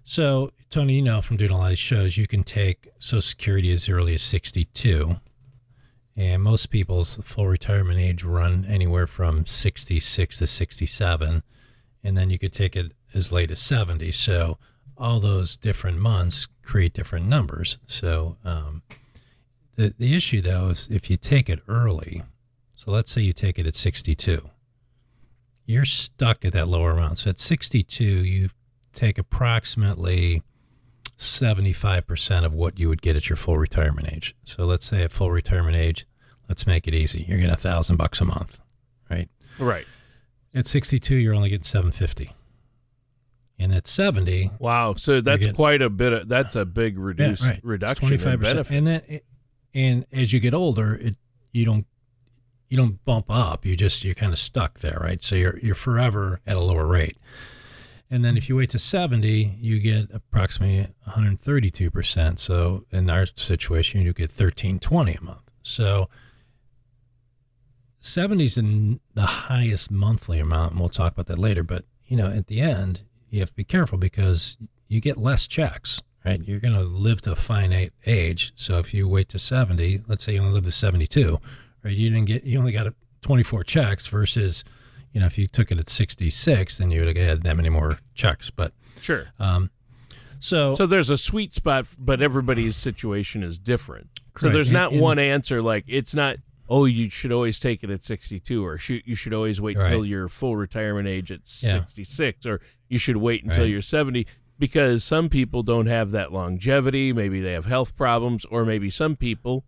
so 0.02 0.50
Tony, 0.70 0.94
you 0.94 1.02
know 1.02 1.20
from 1.20 1.36
doing 1.36 1.50
a 1.50 1.58
lot 1.58 1.72
of 1.72 1.78
shows, 1.78 2.16
you 2.16 2.26
can 2.26 2.42
take 2.42 2.88
Social 2.98 3.22
Security 3.22 3.72
as 3.72 3.88
early 3.88 4.14
as 4.14 4.22
62. 4.22 5.20
And 6.16 6.44
most 6.44 6.70
people's 6.70 7.16
full 7.24 7.48
retirement 7.48 7.98
age 7.98 8.22
run 8.22 8.64
anywhere 8.68 9.08
from 9.08 9.46
66 9.46 10.38
to 10.38 10.46
67 10.46 11.42
and 12.04 12.16
then 12.16 12.30
you 12.30 12.38
could 12.38 12.52
take 12.52 12.76
it 12.76 12.92
as 13.14 13.32
late 13.32 13.50
as 13.50 13.58
70. 13.60 14.12
So 14.12 14.58
all 14.96 15.18
those 15.18 15.56
different 15.56 15.98
months 15.98 16.46
create 16.62 16.92
different 16.92 17.26
numbers. 17.26 17.78
So 17.86 18.36
um, 18.44 18.82
the 19.76 19.94
the 19.98 20.14
issue 20.16 20.40
though 20.40 20.68
is 20.70 20.88
if 20.90 21.10
you 21.10 21.16
take 21.16 21.48
it 21.48 21.60
early, 21.68 22.22
so 22.74 22.90
let's 22.90 23.10
say 23.10 23.20
you 23.22 23.32
take 23.32 23.58
it 23.58 23.66
at 23.66 23.74
62, 23.76 24.50
you're 25.66 25.84
stuck 25.84 26.44
at 26.44 26.52
that 26.52 26.68
lower 26.68 26.92
amount. 26.92 27.18
So 27.18 27.30
at 27.30 27.38
62, 27.40 28.04
you 28.04 28.50
take 28.92 29.18
approximately 29.18 30.42
75% 31.16 32.44
of 32.44 32.52
what 32.52 32.78
you 32.78 32.88
would 32.88 33.02
get 33.02 33.16
at 33.16 33.28
your 33.28 33.36
full 33.36 33.58
retirement 33.58 34.12
age. 34.12 34.34
So 34.44 34.64
let's 34.64 34.84
say 34.84 35.02
at 35.02 35.12
full 35.12 35.30
retirement 35.30 35.76
age, 35.76 36.06
let's 36.48 36.66
make 36.66 36.86
it 36.88 36.94
easy. 36.94 37.24
You're 37.28 37.38
getting 37.38 37.52
a 37.52 37.56
thousand 37.56 37.96
bucks 37.96 38.20
a 38.20 38.24
month, 38.24 38.58
right? 39.10 39.28
Right. 39.58 39.86
At 40.54 40.66
62, 40.66 41.14
you're 41.16 41.34
only 41.34 41.50
getting 41.50 41.62
750. 41.64 42.30
And 43.58 43.72
at 43.72 43.86
70, 43.86 44.50
Wow. 44.58 44.94
So 44.94 45.20
that's 45.20 45.40
getting- 45.40 45.54
quite 45.54 45.80
a 45.82 45.88
bit. 45.90 46.12
Of, 46.12 46.28
that's 46.28 46.56
a 46.56 46.64
big 46.64 46.98
reduce, 46.98 47.42
yeah, 47.42 47.50
right. 47.50 47.60
Reduction 47.62 48.12
in 48.12 48.18
25%. 48.18 48.40
benefit. 48.40 48.76
And 48.76 48.86
then 48.86 49.20
and 49.74 50.06
as 50.12 50.32
you 50.32 50.40
get 50.40 50.54
older, 50.54 50.94
it 50.94 51.16
you 51.52 51.64
don't 51.64 51.86
you 52.68 52.76
don't 52.76 53.04
bump 53.04 53.26
up. 53.28 53.66
You 53.66 53.76
just 53.76 54.04
you're 54.04 54.14
kind 54.14 54.32
of 54.32 54.38
stuck 54.38 54.80
there, 54.80 54.98
right? 55.00 55.22
So 55.22 55.36
you're 55.36 55.58
you're 55.58 55.74
forever 55.74 56.40
at 56.46 56.56
a 56.56 56.60
lower 56.60 56.86
rate. 56.86 57.18
And 58.10 58.24
then 58.24 58.36
if 58.36 58.48
you 58.48 58.56
wait 58.56 58.70
to 58.70 58.78
70, 58.78 59.56
you 59.60 59.80
get 59.80 60.08
approximately 60.12 60.86
132%. 61.08 62.38
So 62.38 62.84
in 62.92 63.10
our 63.10 63.26
situation, 63.26 64.02
you 64.02 64.12
get 64.12 64.30
1320 64.30 65.14
a 65.14 65.20
month. 65.22 65.50
So 65.62 66.08
70 68.00 68.44
is 68.44 68.54
the 68.56 69.00
the 69.14 69.22
highest 69.22 69.90
monthly 69.90 70.38
amount, 70.38 70.72
and 70.72 70.80
we'll 70.80 70.90
talk 70.90 71.12
about 71.12 71.26
that 71.26 71.38
later. 71.38 71.62
But 71.62 71.84
you 72.06 72.16
know, 72.16 72.28
at 72.28 72.46
the 72.46 72.60
end, 72.60 73.00
you 73.30 73.40
have 73.40 73.48
to 73.50 73.54
be 73.54 73.64
careful 73.64 73.98
because 73.98 74.56
you 74.88 75.00
get 75.00 75.16
less 75.16 75.46
checks, 75.46 76.02
right? 76.24 76.42
You're 76.42 76.60
going 76.60 76.74
to 76.74 76.82
live 76.82 77.20
to 77.22 77.32
a 77.32 77.36
finite 77.36 77.92
age. 78.06 78.52
So 78.54 78.78
if 78.78 78.94
you 78.94 79.08
wait 79.08 79.28
to 79.30 79.38
70, 79.38 80.02
let's 80.06 80.24
say 80.24 80.34
you 80.34 80.40
only 80.40 80.52
live 80.54 80.64
to 80.64 80.72
72, 80.72 81.38
right? 81.82 81.94
You 81.94 82.10
didn't 82.10 82.26
get, 82.26 82.44
you 82.44 82.58
only 82.58 82.72
got 82.72 82.92
24 83.22 83.64
checks 83.64 84.06
versus, 84.06 84.64
you 85.12 85.20
know, 85.20 85.26
if 85.26 85.38
you 85.38 85.46
took 85.46 85.70
it 85.70 85.78
at 85.78 85.88
66, 85.88 86.78
then 86.78 86.90
you 86.90 87.00
would 87.04 87.16
have 87.16 87.26
had 87.26 87.42
that 87.42 87.56
many 87.56 87.68
more 87.68 87.98
checks. 88.14 88.50
But 88.50 88.72
sure. 89.00 89.26
um, 89.38 89.70
so, 90.40 90.74
So 90.74 90.86
there's 90.86 91.10
a 91.10 91.16
sweet 91.18 91.54
spot, 91.54 91.86
but 91.98 92.20
everybody's 92.20 92.76
situation 92.76 93.42
is 93.42 93.58
different. 93.58 94.08
So 94.16 94.20
Correct. 94.40 94.52
there's 94.54 94.68
And- 94.68 94.74
not 94.74 94.92
and- 94.92 95.00
one 95.00 95.18
answer. 95.18 95.62
Like 95.62 95.84
it's 95.86 96.14
not. 96.14 96.36
Oh, 96.66 96.86
you 96.86 97.10
should 97.10 97.30
always 97.30 97.60
take 97.60 97.84
it 97.84 97.90
at 97.90 98.02
62, 98.02 98.64
or 98.64 98.78
shoot, 98.78 99.02
you 99.04 99.14
should 99.14 99.34
always 99.34 99.60
wait 99.60 99.76
Right. 99.76 99.84
until 99.92 100.06
your 100.06 100.28
full 100.30 100.56
retirement 100.56 101.06
age 101.06 101.30
at 101.30 101.40
Yeah. 101.62 101.84
66, 101.84 102.46
or 102.46 102.58
you 102.88 102.96
should 102.98 103.18
wait 103.18 103.44
until 103.44 103.64
Right. 103.64 103.70
you're 103.70 103.82
70 103.82 104.26
because 104.58 105.02
some 105.04 105.28
people 105.28 105.62
don't 105.62 105.86
have 105.86 106.10
that 106.12 106.32
longevity. 106.32 107.12
Maybe 107.12 107.40
they 107.40 107.52
have 107.52 107.66
health 107.66 107.96
problems, 107.96 108.44
or 108.46 108.64
maybe 108.64 108.90
some 108.90 109.16
people, 109.16 109.64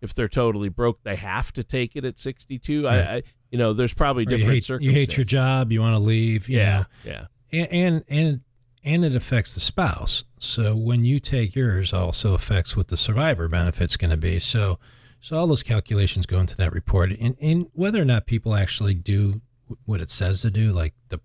if 0.00 0.12
they're 0.14 0.28
totally 0.28 0.68
broke, 0.68 1.02
they 1.02 1.16
have 1.16 1.52
to 1.54 1.64
take 1.64 1.96
it 1.96 2.04
at 2.04 2.18
62. 2.18 2.84
Right. 2.84 2.94
I, 2.98 3.14
I, 3.16 3.22
you 3.50 3.58
know, 3.58 3.72
there's 3.72 3.94
probably 3.94 4.24
or 4.26 4.30
you 4.30 4.36
different 4.36 4.66
hate, 4.66 4.82
you 4.82 4.90
hate 4.92 5.16
your 5.16 5.24
job, 5.24 5.72
you 5.72 5.80
want 5.80 5.94
to 5.94 6.00
leave, 6.02 6.48
you 6.48 6.58
Yeah, 6.58 6.84
know. 7.04 7.12
yeah. 7.12 7.26
and 7.52 7.68
and 7.72 8.04
and 8.08 8.40
and 8.84 9.04
it 9.04 9.14
affects 9.14 9.54
the 9.54 9.60
spouse. 9.60 10.24
So 10.38 10.76
when 10.76 11.02
you 11.04 11.18
take 11.18 11.54
yours, 11.56 11.92
also 11.92 12.34
affects 12.34 12.76
what 12.76 12.88
the 12.88 12.96
survivor 12.96 13.48
benefit's 13.48 13.96
going 13.96 14.10
to 14.10 14.16
be. 14.16 14.38
So 14.38 14.78
so 15.20 15.36
all 15.38 15.46
those 15.46 15.62
calculations 15.62 16.26
go 16.26 16.38
into 16.38 16.56
that 16.58 16.72
report, 16.72 17.10
and 17.18 17.36
and 17.40 17.66
whether 17.72 18.00
or 18.00 18.04
not 18.04 18.26
people 18.26 18.54
actually 18.54 18.94
do 18.94 19.40
what 19.86 20.00
it 20.00 20.10
says 20.10 20.42
to 20.42 20.50
do, 20.50 20.72
like 20.72 20.94
the 21.08 21.20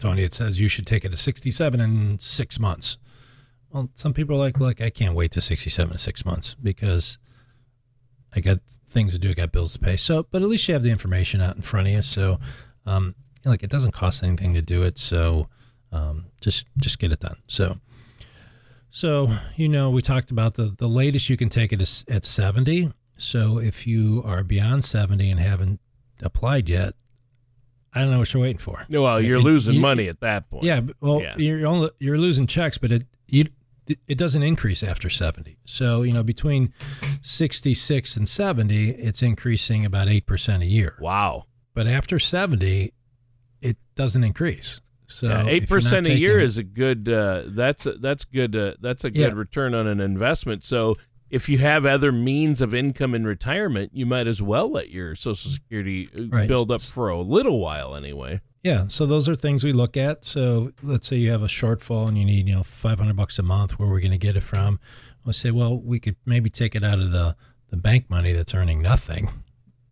Tony, 0.00 0.22
it 0.22 0.34
says 0.34 0.60
you 0.60 0.68
should 0.68 0.86
take 0.86 1.04
it 1.04 1.10
to 1.10 1.16
67 1.16 1.80
in 1.80 2.18
six 2.18 2.58
months. 2.58 2.98
Well, 3.70 3.90
some 3.94 4.12
people 4.12 4.34
are 4.34 4.38
like, 4.38 4.58
look, 4.58 4.80
I 4.80 4.90
can't 4.90 5.14
wait 5.14 5.30
to 5.32 5.40
67 5.40 5.92
in 5.92 5.98
six 5.98 6.24
months 6.24 6.54
because 6.54 7.18
I 8.34 8.40
got 8.40 8.58
things 8.88 9.12
to 9.12 9.18
do, 9.18 9.30
I 9.30 9.34
got 9.34 9.52
bills 9.52 9.74
to 9.74 9.78
pay. 9.78 9.96
So, 9.96 10.26
but 10.30 10.42
at 10.42 10.48
least 10.48 10.66
you 10.68 10.74
have 10.74 10.82
the 10.82 10.90
information 10.90 11.40
out 11.40 11.56
in 11.56 11.62
front 11.62 11.86
of 11.86 11.92
you. 11.92 12.02
So, 12.02 12.40
um, 12.86 13.14
like 13.44 13.62
it 13.62 13.70
doesn't 13.70 13.92
cost 13.92 14.22
anything 14.22 14.54
to 14.54 14.62
do 14.62 14.82
it. 14.82 14.98
So, 14.98 15.48
um, 15.92 16.26
just 16.40 16.66
just 16.78 16.98
get 16.98 17.12
it 17.12 17.20
done. 17.20 17.36
So, 17.46 17.78
so 18.90 19.36
you 19.56 19.68
know, 19.68 19.90
we 19.90 20.02
talked 20.02 20.30
about 20.30 20.54
the 20.54 20.74
the 20.76 20.88
latest 20.88 21.28
you 21.28 21.36
can 21.36 21.48
take 21.48 21.72
it 21.72 21.80
is 21.80 22.04
at 22.08 22.24
70. 22.24 22.92
So 23.16 23.58
if 23.58 23.86
you 23.86 24.22
are 24.24 24.42
beyond 24.42 24.84
70 24.84 25.30
and 25.30 25.38
haven't 25.38 25.80
applied 26.22 26.68
yet, 26.68 26.94
I 27.92 28.00
don't 28.02 28.10
know 28.10 28.18
what 28.18 28.32
you're 28.32 28.42
waiting 28.42 28.58
for. 28.58 28.84
Well, 28.88 29.20
you're 29.20 29.36
And 29.36 29.44
losing 29.44 29.74
you- 29.74 29.80
money 29.80 30.08
at 30.08 30.20
that 30.20 30.48
point. 30.48 30.64
Yeah, 30.64 30.80
well, 31.00 31.20
Yeah. 31.20 31.36
you're 31.36 31.66
only 31.66 31.90
you're 31.98 32.18
losing 32.18 32.46
checks, 32.46 32.78
but 32.78 32.92
it 32.92 33.04
you 33.26 33.44
it 34.06 34.16
doesn't 34.16 34.44
increase 34.44 34.84
after 34.84 35.10
70. 35.10 35.56
So, 35.64 36.02
you 36.02 36.12
know, 36.12 36.22
between 36.22 36.72
66 37.22 38.16
and 38.16 38.28
70, 38.28 38.90
it's 38.90 39.22
increasing 39.22 39.84
about 39.84 40.08
8% 40.08 40.62
a 40.62 40.66
year. 40.66 40.96
Wow. 41.00 41.46
But 41.74 41.86
after 41.88 42.18
70, 42.18 42.92
it 43.60 43.76
doesn't 43.96 44.22
increase. 44.22 44.80
So 45.06 45.44
eight 45.48 45.68
percent 45.68 46.06
a 46.06 46.16
year 46.16 46.38
is 46.38 46.56
a 46.56 46.62
good. 46.62 47.08
Uh, 47.08 47.42
that's 47.46 47.84
a, 47.84 47.94
that's 47.94 48.24
good. 48.24 48.54
Uh, 48.54 48.74
that's 48.80 49.02
a 49.02 49.10
good 49.10 49.32
Yeah. 49.32 49.38
return 49.38 49.74
on 49.74 49.88
an 49.88 49.98
investment. 49.98 50.62
So 50.62 50.94
if 51.30 51.48
you 51.48 51.58
have 51.58 51.86
other 51.86 52.10
means 52.12 52.60
of 52.60 52.74
income 52.74 53.14
in 53.14 53.24
retirement, 53.24 53.92
you 53.94 54.04
might 54.04 54.26
as 54.26 54.42
well 54.42 54.68
let 54.70 54.90
your 54.90 55.14
Social 55.14 55.50
Security 55.50 56.08
uh, 56.16 56.22
Right. 56.28 56.48
build 56.48 56.70
up 56.70 56.80
for 56.80 57.08
a 57.08 57.20
little 57.20 57.60
while 57.60 57.94
anyway. 57.94 58.40
Yeah, 58.62 58.88
so 58.88 59.06
those 59.06 59.28
are 59.28 59.34
things 59.36 59.64
we 59.64 59.72
look 59.72 59.96
at. 59.96 60.24
So 60.24 60.72
let's 60.82 61.06
say 61.06 61.16
you 61.16 61.30
have 61.30 61.42
a 61.42 61.46
shortfall 61.46 62.08
and 62.08 62.18
you 62.18 62.24
need, 62.26 62.46
you 62.48 62.54
know, 62.56 62.62
500 62.62 63.16
bucks 63.16 63.38
a 63.38 63.42
month, 63.42 63.78
where 63.78 63.88
we're 63.88 64.00
going 64.00 64.10
to 64.10 64.18
get 64.18 64.36
it 64.36 64.42
from? 64.42 64.78
We'll 65.24 65.32
say, 65.32 65.50
well, 65.50 65.78
we 65.78 65.98
could 65.98 66.16
maybe 66.26 66.50
take 66.50 66.74
it 66.74 66.84
out 66.84 66.98
of 66.98 67.12
the, 67.12 67.36
the 67.70 67.76
bank 67.76 68.10
money 68.10 68.32
that's 68.32 68.54
earning 68.54 68.82
nothing 68.82 69.30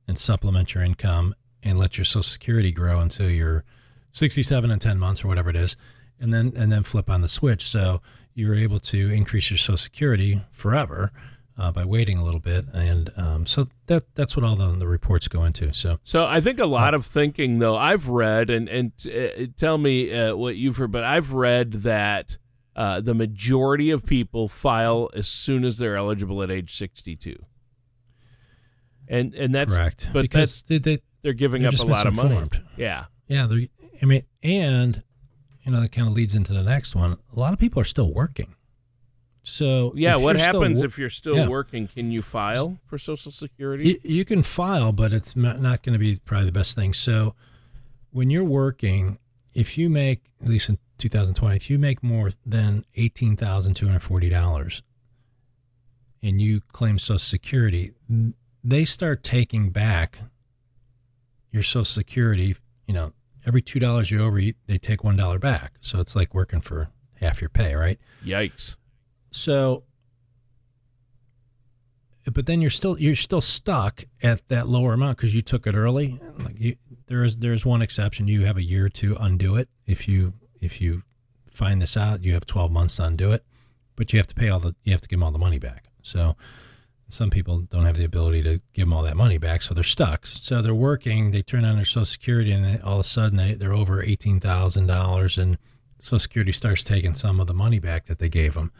and 0.07 0.18
supplement 0.18 0.75
your 0.75 0.83
income 0.85 1.35
and 1.62 1.78
let 1.78 1.97
your 1.97 2.04
social 2.04 2.23
security 2.23 2.73
grow 2.73 2.99
until 3.00 3.30
you're 3.30 3.64
67 4.12 4.71
and 4.71 4.80
10 4.80 4.99
months 4.99 5.25
or 5.25 5.28
whatever 5.28 5.50
it 5.50 5.57
is. 5.57 5.76
And 6.21 6.33
then, 6.35 6.52
and 6.57 6.71
then 6.73 6.83
flip 6.83 7.09
on 7.09 7.21
the 7.23 7.28
switch. 7.28 7.62
So 7.62 8.02
you're 8.38 8.54
able 8.54 8.78
to 8.78 9.11
increase 9.11 9.50
your 9.50 9.59
social 9.59 9.76
security 9.76 10.40
forever 10.52 11.11
uh, 11.59 11.73
by 11.73 11.85
waiting 11.85 12.18
a 12.18 12.25
little 12.25 12.38
bit. 12.38 12.66
And 12.73 13.11
um, 13.16 13.47
so 13.47 13.66
that, 13.87 14.04
that's 14.14 14.37
what 14.37 14.45
all 14.45 14.54
the, 14.54 14.68
the 14.76 14.87
reports 14.87 15.26
go 15.26 15.42
into. 15.45 15.73
So 15.75 15.99
So 16.04 16.25
I 16.25 16.40
think 16.40 16.61
a 16.61 16.66
lot 16.66 16.95
of 16.95 17.04
thinking, 17.04 17.59
though, 17.59 17.76
I've 17.76 18.09
read 18.09 18.49
and 18.49 18.68
and 18.68 18.92
uh, 19.07 19.47
tell 19.57 19.76
me 19.76 20.14
uh, 20.14 20.37
what 20.37 20.54
you've 20.54 20.76
heard, 20.76 20.92
but 20.92 21.02
I've 21.02 21.33
read 21.33 21.73
that 21.73 22.38
uh, 22.76 23.00
the 23.00 23.14
majority 23.14 23.90
of 23.90 24.07
people 24.07 24.47
file 24.47 25.11
as 25.14 25.26
soon 25.26 25.64
as 25.64 25.78
they're 25.78 25.97
eligible 25.97 26.40
at 26.45 26.50
age 26.50 26.76
sixty-two, 26.76 27.45
and 29.09 29.35
and 29.35 29.52
that's 29.52 29.76
correct. 29.76 30.11
but 30.12 30.23
because 30.23 30.62
they, 30.62 30.78
they, 30.78 31.00
they're 31.23 31.33
giving 31.33 31.62
they're 31.62 31.73
up 31.73 31.80
a 31.80 31.87
lot 31.87 32.07
of 32.07 32.14
money. 32.14 32.47
Yeah, 32.76 33.07
Yeah, 33.26 33.49
I 34.00 34.07
mean, 34.07 34.23
and 34.45 35.02
you 35.68 35.75
know 35.75 35.82
that 35.82 35.92
kind 35.92 36.08
of 36.08 36.14
leads 36.14 36.34
into 36.34 36.54
the 36.54 36.62
next 36.62 36.96
one. 36.96 37.18
A 37.37 37.38
lot 37.38 37.52
of 37.52 37.58
people 37.58 37.78
are 37.78 37.84
still 37.84 38.10
working. 38.10 38.54
So 39.42 39.92
yeah. 39.94 40.16
What 40.16 40.38
happens 40.38 40.78
wo- 40.78 40.87
if 40.87 40.98
you're 40.98 41.10
still 41.10 41.37
yeah. 41.37 41.46
working? 41.46 41.87
Can 41.88 42.10
you 42.10 42.22
file 42.22 42.78
for 42.87 42.96
Social 42.96 43.30
Security? 43.30 44.00
you, 44.02 44.16
you 44.16 44.25
can 44.25 44.42
file, 44.42 44.92
but 44.92 45.12
it's 45.12 45.37
not, 45.37 45.60
not 45.60 45.82
going 45.82 45.92
to 45.92 45.98
be 45.98 46.16
probably 46.25 46.46
the 46.46 46.52
best 46.52 46.75
thing. 46.75 46.94
So 46.94 47.34
when 48.12 48.30
you're 48.30 48.44
working, 48.44 49.18
if 49.52 49.76
you 49.76 49.90
make 49.90 50.22
at 50.40 50.48
least 50.48 50.70
in 50.70 50.78
2020, 50.96 51.56
if 51.56 51.68
you 51.68 51.78
make 51.78 52.02
more 52.02 52.30
than 52.46 52.87
eighteen 52.96 53.37
thousand 53.37 53.75
two 53.75 53.88
hundred 53.88 54.00
forty 54.00 54.30
dollars, 54.30 54.82
and 56.22 56.40
you 56.40 56.62
claim 56.72 56.98
Social 56.98 57.18
Security, 57.18 57.92
they 58.64 58.87
start 58.87 59.22
taking 59.22 59.68
back 59.68 60.20
your 61.52 61.62
Social 61.62 61.84
Security. 61.84 62.56
You 62.87 62.94
know, 62.94 63.12
every 63.49 63.62
two 63.62 63.81
dollars 63.81 64.11
you 64.11 64.23
over, 64.23 64.40
they 64.67 64.78
take 64.78 65.02
one 65.02 65.17
dollar 65.17 65.38
back. 65.38 65.73
So 65.81 65.99
it's 65.99 66.14
like 66.14 66.35
working 66.35 66.61
for 66.61 66.90
half 67.14 67.40
your 67.40 67.49
pay, 67.49 67.75
right? 67.75 67.99
Yikes! 68.25 68.76
So, 69.31 69.85
but 72.31 72.45
then 72.47 72.61
you're 72.61 72.71
still 72.71 72.99
you're 72.99 73.17
still 73.17 73.40
stuck 73.40 74.05
at 74.23 74.47
that 74.49 74.69
lower 74.69 74.93
amount 74.93 75.17
because 75.17 75.35
you 75.35 75.40
took 75.40 75.67
it 75.67 75.75
early. 75.75 76.21
Like 76.38 76.61
you, 76.61 76.76
there 77.07 77.25
is 77.25 77.38
there's 77.38 77.64
one 77.64 77.81
exception. 77.81 78.28
You 78.28 78.45
have 78.45 78.59
a 78.59 78.62
year 78.62 78.90
to 78.90 79.17
undo 79.19 79.57
it. 79.57 79.69
If 79.87 80.07
you 80.07 80.35
if 80.61 80.81
you 80.81 81.02
find 81.47 81.81
this 81.81 81.97
out, 81.97 82.23
you 82.23 82.35
have 82.35 82.47
12 82.47 82.71
months 82.71 82.97
to 82.97 83.05
undo 83.05 83.33
it, 83.33 83.45
but 83.97 84.12
you 84.12 84.19
have 84.19 84.26
to 84.28 84.35
pay 84.35 84.49
all 84.49 84.61
the 84.61 84.76
you 84.85 84.93
have 84.93 85.00
to 85.00 85.09
give 85.09 85.19
them 85.19 85.25
all 85.25 85.33
the 85.33 85.38
money 85.38 85.59
back. 85.59 85.87
So. 86.02 86.37
Some 87.09 87.31
people 87.31 87.61
don't 87.61 87.87
have 87.87 87.97
the 87.97 88.05
ability 88.05 88.43
to 88.43 88.61
give 88.75 88.83
them 88.85 88.93
all 88.93 89.03
that 89.03 89.17
money 89.17 89.38
back, 89.38 89.62
so 89.62 89.73
they're 89.73 89.83
stuck. 89.83 90.27
So 90.27 90.61
they're 90.61 90.75
working. 90.75 91.31
They 91.31 91.42
turn 91.42 91.64
on 91.64 91.77
their 91.77 91.85
Social 91.85 92.05
Security, 92.05 92.53
and 92.53 92.64
they, 92.64 92.79
all 92.81 92.94
of 92.94 93.01
a 93.01 93.09
sudden 93.09 93.37
they, 93.37 93.55
they're 93.55 93.73
over 93.73 94.03
eighteen 94.03 94.40
thousand 94.40 94.87
dollars, 94.87 95.38
and 95.38 95.57
Social 95.99 96.18
Security 96.18 96.53
starts 96.53 96.85
taking 96.85 97.14
some 97.14 97.40
of 97.40 97.47
the 97.47 97.55
money 97.55 97.79
back 97.79 98.07
that 98.07 98.18
they 98.18 98.29
gave 98.29 98.55
them 98.55 98.73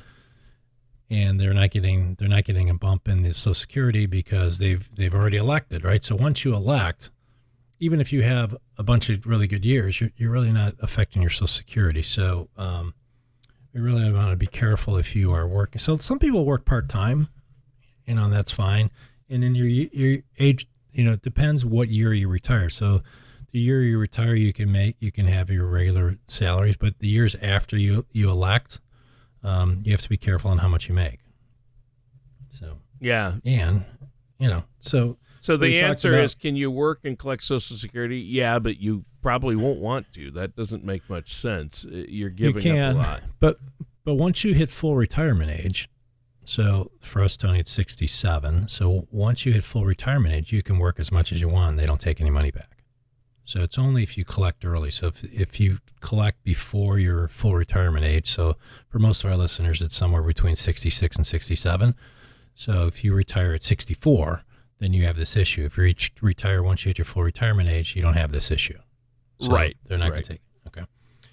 and 1.11 1.41
they're 1.41 1.55
not 1.55 1.71
getting 1.71 2.15
they're 2.17 2.29
not 2.29 2.45
getting 2.45 2.69
a 2.69 2.75
bump 2.75 3.09
in 3.09 3.23
the 3.23 3.33
Social 3.33 3.55
Security 3.55 4.07
because 4.07 4.59
they've 4.59 4.95
they've 4.95 5.15
already 5.15 5.39
elected, 5.39 5.85
right? 5.85 6.05
So 6.05 6.15
once 6.15 6.45
you 6.45 6.55
elect, 6.55 7.11
even 7.81 8.01
if 8.01 8.13
you 8.13 8.23
have 8.23 8.57
a 8.77 8.83
bunch 8.83 9.09
of 9.09 9.27
really 9.27 9.47
good 9.47 9.65
years, 9.65 10.01
you're, 10.01 10.11
you're 10.17 10.31
really 10.31 10.53
not 10.53 10.75
affecting 10.81 11.23
your 11.23 11.31
Social 11.31 11.47
Security. 11.47 12.03
So 12.03 12.51
um, 12.57 12.95
really 13.73 14.13
want 14.13 14.31
to 14.31 14.37
be 14.37 14.47
careful 14.47 14.97
if 14.97 15.15
you 15.15 15.33
are 15.33 15.47
working. 15.47 15.79
So 15.79 15.97
some 15.99 16.19
people 16.19 16.45
work 16.45 16.65
part 16.65 16.89
time, 16.89 17.29
you 18.09 18.15
know, 18.15 18.29
that's 18.31 18.51
fine. 18.51 18.91
And 19.31 19.43
then 19.43 19.55
your 19.55 19.67
your 19.67 20.23
age, 20.39 20.67
you 20.93 21.05
know, 21.05 21.13
it 21.13 21.23
depends 21.23 21.65
what 21.65 21.89
year 21.89 22.13
you 22.15 22.29
retire. 22.29 22.69
So 22.69 23.01
the 23.53 23.59
year 23.61 23.83
you 23.83 23.99
retire, 23.99 24.35
you 24.35 24.53
can 24.53 24.73
make 24.73 24.97
you 25.01 25.13
can 25.13 25.27
have 25.27 25.51
your 25.51 25.67
regular 25.67 26.17
salaries, 26.27 26.77
but 26.77 26.99
the 26.99 27.09
years 27.09 27.35
after 27.43 27.77
you 27.77 28.07
you 28.13 28.31
elect, 28.31 28.81
um, 29.43 29.83
you 29.85 29.93
have 29.93 30.01
to 30.03 30.09
be 30.09 30.17
careful 30.17 30.51
on 30.51 30.59
how 30.59 30.69
much 30.69 30.89
you 30.89 30.95
make. 30.95 31.21
So 32.53 32.79
Yeah. 33.01 33.35
and 33.45 33.85
you 34.39 34.49
know, 34.49 34.65
so 34.81 35.19
So 35.41 35.57
the 35.57 35.79
answer 35.81 36.13
about- 36.15 36.25
is, 36.25 36.35
can 36.35 36.57
you 36.57 36.71
work 36.71 37.01
and 37.05 37.19
collect 37.19 37.43
Social 37.45 37.77
Security? 37.77 38.19
Yeah, 38.21 38.59
but 38.59 38.81
you 38.81 39.05
probably 39.23 39.57
won't 39.57 39.79
want 39.81 40.11
to. 40.13 40.31
That 40.31 40.55
doesn't 40.57 40.85
make 40.85 41.09
much 41.11 41.33
sense. 41.35 41.85
Uh, 41.85 42.05
You're 42.09 42.31
giving 42.31 42.63
you 42.65 42.71
up 42.73 42.77
can, 42.77 42.97
a 42.97 42.99
lot. 42.99 43.23
but 43.41 43.59
but 44.05 44.15
once 44.15 44.43
you 44.45 44.55
hit 44.55 44.71
full 44.71 44.97
retirement 44.97 45.51
age, 45.51 45.89
so 46.49 46.91
for 47.01 47.23
us, 47.23 47.37
Tony, 47.37 47.61
it's 47.61 47.71
sixty-seven. 47.71 48.69
So 48.69 49.07
once 49.11 49.45
you 49.45 49.53
hit 49.53 49.65
full 49.65 49.85
retirement 49.85 50.35
age, 50.35 50.53
you 50.53 50.63
can 50.63 50.79
work 50.79 50.99
as 50.99 51.13
much 51.13 51.33
as 51.33 51.41
you 51.41 51.49
want. 51.49 51.77
They 51.77 51.87
don't 51.87 52.01
take 52.01 52.21
any 52.21 52.31
money 52.31 52.51
back. 52.51 52.71
So 53.45 53.61
it's 53.63 53.79
only 53.79 54.03
if 54.03 54.17
you 54.19 54.25
collect 54.25 54.65
early. 54.65 54.91
So 54.91 55.09
if 55.09 55.25
if 55.25 55.61
you 55.61 55.79
collect 56.01 56.43
before 56.45 56.99
your 56.99 57.29
full 57.29 57.55
retirement 57.55 58.05
age, 58.05 58.29
so 58.29 58.57
for 58.89 58.99
most 58.99 59.25
of 59.25 59.31
our 59.31 59.37
listeners, 59.37 59.81
it's 59.83 59.97
somewhere 59.97 60.23
between 60.23 60.57
sixty-six 60.57 61.17
and 61.17 61.27
sixty-seven. 61.27 61.95
So 62.55 62.87
if 62.87 63.05
you 63.05 63.15
retire 63.15 63.55
at 63.55 63.63
sixty-four, 63.65 64.43
then 64.79 64.93
you 64.93 65.05
have 65.05 65.17
this 65.17 65.37
issue. 65.37 65.65
If 65.65 65.77
you 65.77 65.85
reach, 65.85 66.13
retire 66.23 66.63
once 66.63 66.85
you 66.85 66.91
hit 66.91 66.99
your 66.99 67.05
full 67.05 67.23
retirement 67.25 67.69
age, 67.69 67.95
you 67.97 68.03
don't 68.03 68.15
have 68.17 68.33
this 68.33 68.51
issue. 68.51 68.79
So 69.41 69.49
Right, 69.51 69.77
They're 69.87 69.99
not 69.99 70.05
right. 70.07 70.11
going 70.13 70.23
to 70.25 70.29
take. 70.31 70.41
it. 70.65 70.69
Okay. 70.69 70.87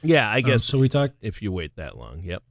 Yeah, 0.04 0.30
I 0.30 0.38
Um, 0.38 0.44
guess 0.44 0.64
so. 0.64 0.78
We 0.78 0.88
talked. 0.90 1.16
if 1.22 1.42
you 1.42 1.52
wait 1.52 1.76
that 1.78 1.98
long. 1.98 2.22
Yep. 2.24 2.44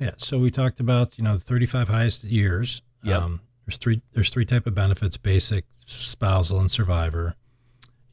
Yeah, 0.00 0.12
so 0.16 0.38
we 0.38 0.50
talked 0.50 0.80
about 0.80 1.18
you 1.18 1.24
know 1.24 1.34
the 1.34 1.40
35 1.40 1.88
highest 1.88 2.24
years. 2.24 2.82
Yep. 3.02 3.20
Um, 3.20 3.40
there's 3.66 3.78
three 3.78 4.02
there's 4.12 4.30
three 4.30 4.44
type 4.44 4.66
of 4.66 4.74
benefits: 4.74 5.16
basic, 5.16 5.64
spousal, 5.86 6.60
and 6.60 6.70
survivor. 6.70 7.34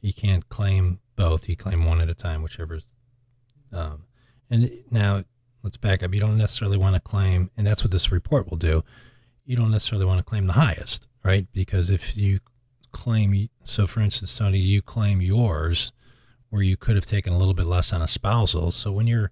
You 0.00 0.12
can't 0.12 0.48
claim 0.48 1.00
both. 1.16 1.48
You 1.48 1.56
claim 1.56 1.84
one 1.84 2.00
at 2.00 2.10
a 2.10 2.14
time, 2.14 2.42
whichever's. 2.42 2.92
Um, 3.72 4.04
and 4.50 4.70
now 4.90 5.24
let's 5.62 5.76
back 5.76 6.02
up. 6.02 6.14
You 6.14 6.20
don't 6.20 6.36
necessarily 6.36 6.78
want 6.78 6.94
to 6.94 7.00
claim, 7.00 7.50
and 7.56 7.66
that's 7.66 7.82
what 7.82 7.90
this 7.90 8.12
report 8.12 8.50
will 8.50 8.58
do. 8.58 8.82
You 9.44 9.56
don't 9.56 9.70
necessarily 9.70 10.06
want 10.06 10.18
to 10.18 10.24
claim 10.24 10.44
the 10.44 10.52
highest, 10.52 11.08
right? 11.24 11.46
Because 11.52 11.90
if 11.90 12.16
you 12.16 12.40
claim, 12.92 13.48
so 13.62 13.86
for 13.86 14.00
instance, 14.00 14.36
Tony, 14.36 14.58
you 14.58 14.82
claim 14.82 15.20
yours, 15.20 15.92
where 16.50 16.62
you 16.62 16.76
could 16.76 16.96
have 16.96 17.04
taken 17.04 17.32
a 17.32 17.38
little 17.38 17.54
bit 17.54 17.66
less 17.66 17.92
on 17.92 18.02
a 18.02 18.08
spousal. 18.08 18.70
So 18.70 18.92
when 18.92 19.06
you're 19.06 19.30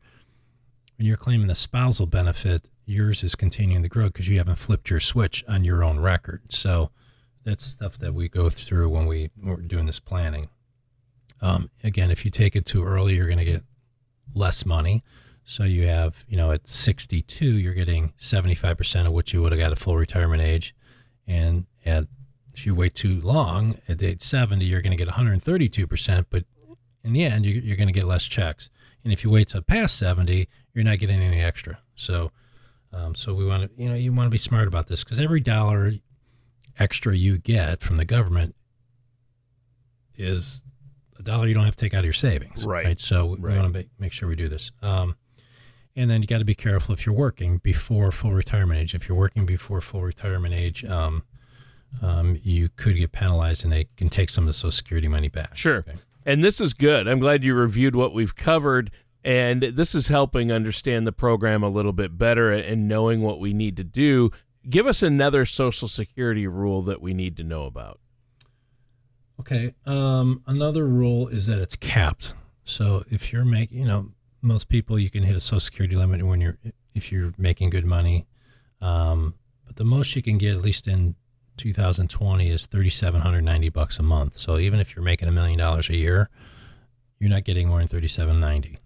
when 0.96 1.06
you're 1.06 1.16
claiming 1.16 1.46
the 1.48 1.54
spousal 1.54 2.06
benefit, 2.06 2.70
yours 2.86 3.24
is 3.24 3.34
continuing 3.34 3.82
to 3.82 3.88
grow 3.88 4.06
because 4.06 4.28
you 4.28 4.38
haven't 4.38 4.56
flipped 4.58 4.90
your 4.90 5.00
switch 5.00 5.44
on 5.48 5.64
your 5.64 5.82
own 5.82 5.98
record. 5.98 6.42
So 6.52 6.90
that's 7.44 7.64
stuff 7.64 7.98
that 7.98 8.14
we 8.14 8.28
go 8.28 8.48
through 8.48 8.88
when 8.88 9.06
we, 9.06 9.30
we're 9.40 9.56
doing 9.56 9.86
this 9.86 10.00
planning. 10.00 10.48
Um, 11.40 11.68
again, 11.82 12.10
if 12.10 12.24
you 12.24 12.30
take 12.30 12.56
it 12.56 12.64
too 12.64 12.84
early, 12.84 13.16
you're 13.16 13.26
going 13.26 13.38
to 13.38 13.44
get 13.44 13.62
less 14.34 14.64
money. 14.64 15.02
So 15.44 15.64
you 15.64 15.86
have, 15.86 16.24
you 16.26 16.36
know, 16.36 16.52
at 16.52 16.66
62, 16.66 17.44
you're 17.44 17.74
getting 17.74 18.14
75% 18.18 19.06
of 19.06 19.12
what 19.12 19.32
you 19.32 19.42
would 19.42 19.52
have 19.52 19.60
got 19.60 19.72
at 19.72 19.78
full 19.78 19.96
retirement 19.96 20.40
age. 20.40 20.74
And 21.26 21.66
at, 21.84 22.06
if 22.54 22.64
you 22.64 22.74
wait 22.74 22.94
too 22.94 23.20
long, 23.20 23.76
at 23.88 24.02
age 24.02 24.22
70, 24.22 24.64
you're 24.64 24.80
going 24.80 24.96
to 24.96 25.04
get 25.04 25.12
132%. 25.12 26.26
But 26.30 26.44
in 27.02 27.12
the 27.12 27.24
end, 27.24 27.44
you- 27.44 27.60
you're 27.60 27.76
going 27.76 27.88
to 27.88 27.92
get 27.92 28.06
less 28.06 28.26
checks. 28.26 28.70
And 29.02 29.12
if 29.12 29.22
you 29.22 29.28
wait 29.28 29.48
till 29.48 29.60
past 29.60 29.98
70, 29.98 30.48
you're 30.74 30.84
not 30.84 30.98
getting 30.98 31.20
any 31.20 31.40
extra. 31.40 31.78
So, 31.94 32.30
um, 32.92 33.14
so 33.14 33.32
we 33.34 33.44
want 33.46 33.62
to, 33.76 33.82
you 33.82 33.88
know, 33.88 33.94
you 33.94 34.12
want 34.12 34.26
to 34.26 34.30
be 34.30 34.38
smart 34.38 34.68
about 34.68 34.88
this 34.88 35.02
because 35.04 35.18
every 35.18 35.40
dollar 35.40 35.92
extra 36.78 37.14
you 37.16 37.38
get 37.38 37.80
from 37.80 37.96
the 37.96 38.04
government 38.04 38.54
is 40.16 40.64
a 41.18 41.22
dollar 41.22 41.46
you 41.46 41.54
don't 41.54 41.64
have 41.64 41.76
to 41.76 41.84
take 41.84 41.94
out 41.94 42.00
of 42.00 42.04
your 42.04 42.12
savings. 42.12 42.64
Right. 42.64 42.98
So 42.98 43.26
we 43.26 43.38
Right. 43.38 43.56
want 43.56 43.72
to 43.72 43.78
make, 43.78 43.88
make 43.98 44.12
sure 44.12 44.28
we 44.28 44.36
do 44.36 44.48
this. 44.48 44.72
Um, 44.82 45.16
and 45.96 46.10
then 46.10 46.22
you 46.22 46.26
got 46.26 46.38
to 46.38 46.44
be 46.44 46.54
careful 46.56 46.92
if 46.92 47.06
you're 47.06 47.14
working 47.14 47.58
before 47.58 48.10
full 48.10 48.32
retirement 48.32 48.80
age. 48.80 48.94
If 48.94 49.08
you're 49.08 49.16
working 49.18 49.46
before 49.46 49.80
full 49.80 50.02
retirement 50.02 50.52
age, 50.54 50.84
um, 50.84 51.22
um, 52.02 52.38
you 52.42 52.68
could 52.76 52.96
get 52.96 53.12
penalized 53.12 53.62
and 53.62 53.72
they 53.72 53.86
can 53.96 54.08
take 54.08 54.28
some 54.30 54.42
of 54.42 54.46
the 54.46 54.52
Social 54.52 54.72
Security 54.72 55.06
money 55.06 55.28
back. 55.28 55.54
Sure. 55.54 55.78
Okay. 55.78 55.94
And 56.26 56.42
this 56.42 56.60
is 56.60 56.72
good. 56.72 57.06
I'm 57.06 57.20
glad 57.20 57.44
you 57.44 57.54
reviewed 57.54 57.94
what 57.94 58.12
we've 58.12 58.34
covered. 58.34 58.90
And 59.24 59.62
this 59.62 59.94
is 59.94 60.08
helping 60.08 60.52
understand 60.52 61.06
the 61.06 61.12
program 61.12 61.62
a 61.62 61.68
little 61.68 61.94
bit 61.94 62.18
better 62.18 62.52
and 62.52 62.86
knowing 62.86 63.22
what 63.22 63.40
we 63.40 63.54
need 63.54 63.76
to 63.78 63.84
do. 63.84 64.30
Give 64.68 64.86
us 64.86 65.02
another 65.02 65.44
Social 65.46 65.88
Security 65.88 66.46
rule 66.46 66.82
that 66.82 67.00
we 67.00 67.14
need 67.14 67.36
to 67.38 67.44
know 67.44 67.64
about. 67.64 68.00
Okay. 69.40 69.74
Um, 69.86 70.42
another 70.46 70.86
rule 70.86 71.28
is 71.28 71.46
that 71.46 71.60
it's 71.60 71.76
capped. 71.76 72.34
So 72.64 73.04
if 73.10 73.32
you're 73.32 73.44
making, 73.44 73.78
you 73.78 73.84
know, 73.86 74.10
most 74.42 74.68
people 74.68 74.98
you 74.98 75.08
can 75.08 75.22
hit 75.22 75.34
a 75.34 75.40
Social 75.40 75.60
Security 75.60 75.96
limit 75.96 76.22
when 76.22 76.40
you're 76.40 76.58
if 76.94 77.10
you're 77.10 77.32
making 77.38 77.70
good 77.70 77.84
money. 77.84 78.26
Um, 78.80 79.34
but 79.66 79.76
the 79.76 79.84
most 79.84 80.14
you 80.14 80.22
can 80.22 80.38
get, 80.38 80.54
at 80.54 80.62
least 80.62 80.86
in 80.86 81.16
2020, 81.56 82.50
is 82.50 82.66
3,790 82.66 83.68
bucks 83.70 83.98
a 83.98 84.02
month. 84.02 84.36
So 84.36 84.58
even 84.58 84.80
if 84.80 84.94
you're 84.94 85.04
making 85.04 85.28
a 85.28 85.32
million 85.32 85.58
dollars 85.58 85.88
a 85.88 85.96
year, 85.96 86.28
you're 87.18 87.30
not 87.30 87.44
getting 87.44 87.68
more 87.68 87.78
than 87.78 87.88
3,790. 87.88 88.78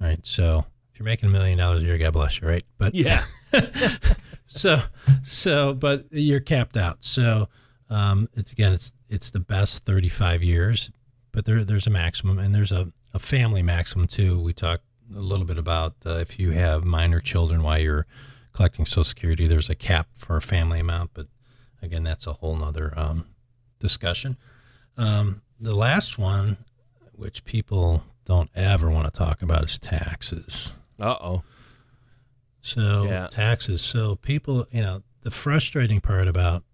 Right. 0.00 0.24
So 0.26 0.64
if 0.92 0.98
you're 0.98 1.04
making 1.04 1.28
a 1.28 1.32
million 1.32 1.58
dollars 1.58 1.82
a 1.82 1.86
year, 1.86 1.98
God 1.98 2.12
bless 2.12 2.40
you. 2.40 2.48
Right. 2.48 2.64
But 2.78 2.94
yeah. 2.94 3.24
so 4.46 4.80
so, 5.22 5.74
but 5.74 6.06
you're 6.10 6.40
capped 6.40 6.76
out. 6.76 7.04
So 7.04 7.48
um, 7.90 8.28
it's 8.34 8.52
again, 8.52 8.72
it's 8.72 8.92
it's 9.08 9.30
the 9.30 9.40
best 9.40 9.84
35 9.84 10.42
years, 10.42 10.90
but 11.32 11.44
there 11.44 11.64
there's 11.64 11.86
a 11.86 11.90
maximum, 11.90 12.38
and 12.38 12.54
there's 12.54 12.72
a, 12.72 12.92
a 13.12 13.18
family 13.18 13.62
maximum 13.62 14.06
too. 14.06 14.40
We 14.40 14.52
talked 14.52 14.84
a 15.14 15.20
little 15.20 15.46
bit 15.46 15.58
about 15.58 15.94
uh, 16.06 16.18
if 16.18 16.38
you 16.38 16.52
have 16.52 16.84
minor 16.84 17.20
children 17.20 17.62
while 17.62 17.78
you're 17.78 18.06
collecting 18.52 18.86
Social 18.86 19.04
Security, 19.04 19.46
there's 19.46 19.70
a 19.70 19.74
cap 19.74 20.08
for 20.14 20.36
a 20.36 20.42
family 20.42 20.80
amount, 20.80 21.10
but 21.14 21.26
again, 21.82 22.04
that's 22.04 22.26
a 22.26 22.34
whole 22.34 22.56
nother 22.56 22.92
um, 22.96 23.26
discussion. 23.78 24.36
Um, 24.96 25.42
the 25.60 25.74
last 25.74 26.18
one, 26.18 26.56
which 27.12 27.44
people 27.44 28.02
don't 28.24 28.50
ever 28.54 28.90
want 28.90 29.06
to 29.06 29.12
talk 29.12 29.42
about, 29.42 29.62
is 29.64 29.78
taxes. 29.78 30.72
Uh 31.00 31.16
oh. 31.20 31.42
So 32.62 33.04
yeah. 33.04 33.28
taxes. 33.28 33.82
So 33.82 34.16
people, 34.16 34.66
you 34.72 34.80
know, 34.80 35.02
the 35.22 35.30
frustrating 35.30 36.00
part 36.00 36.28
about 36.28 36.64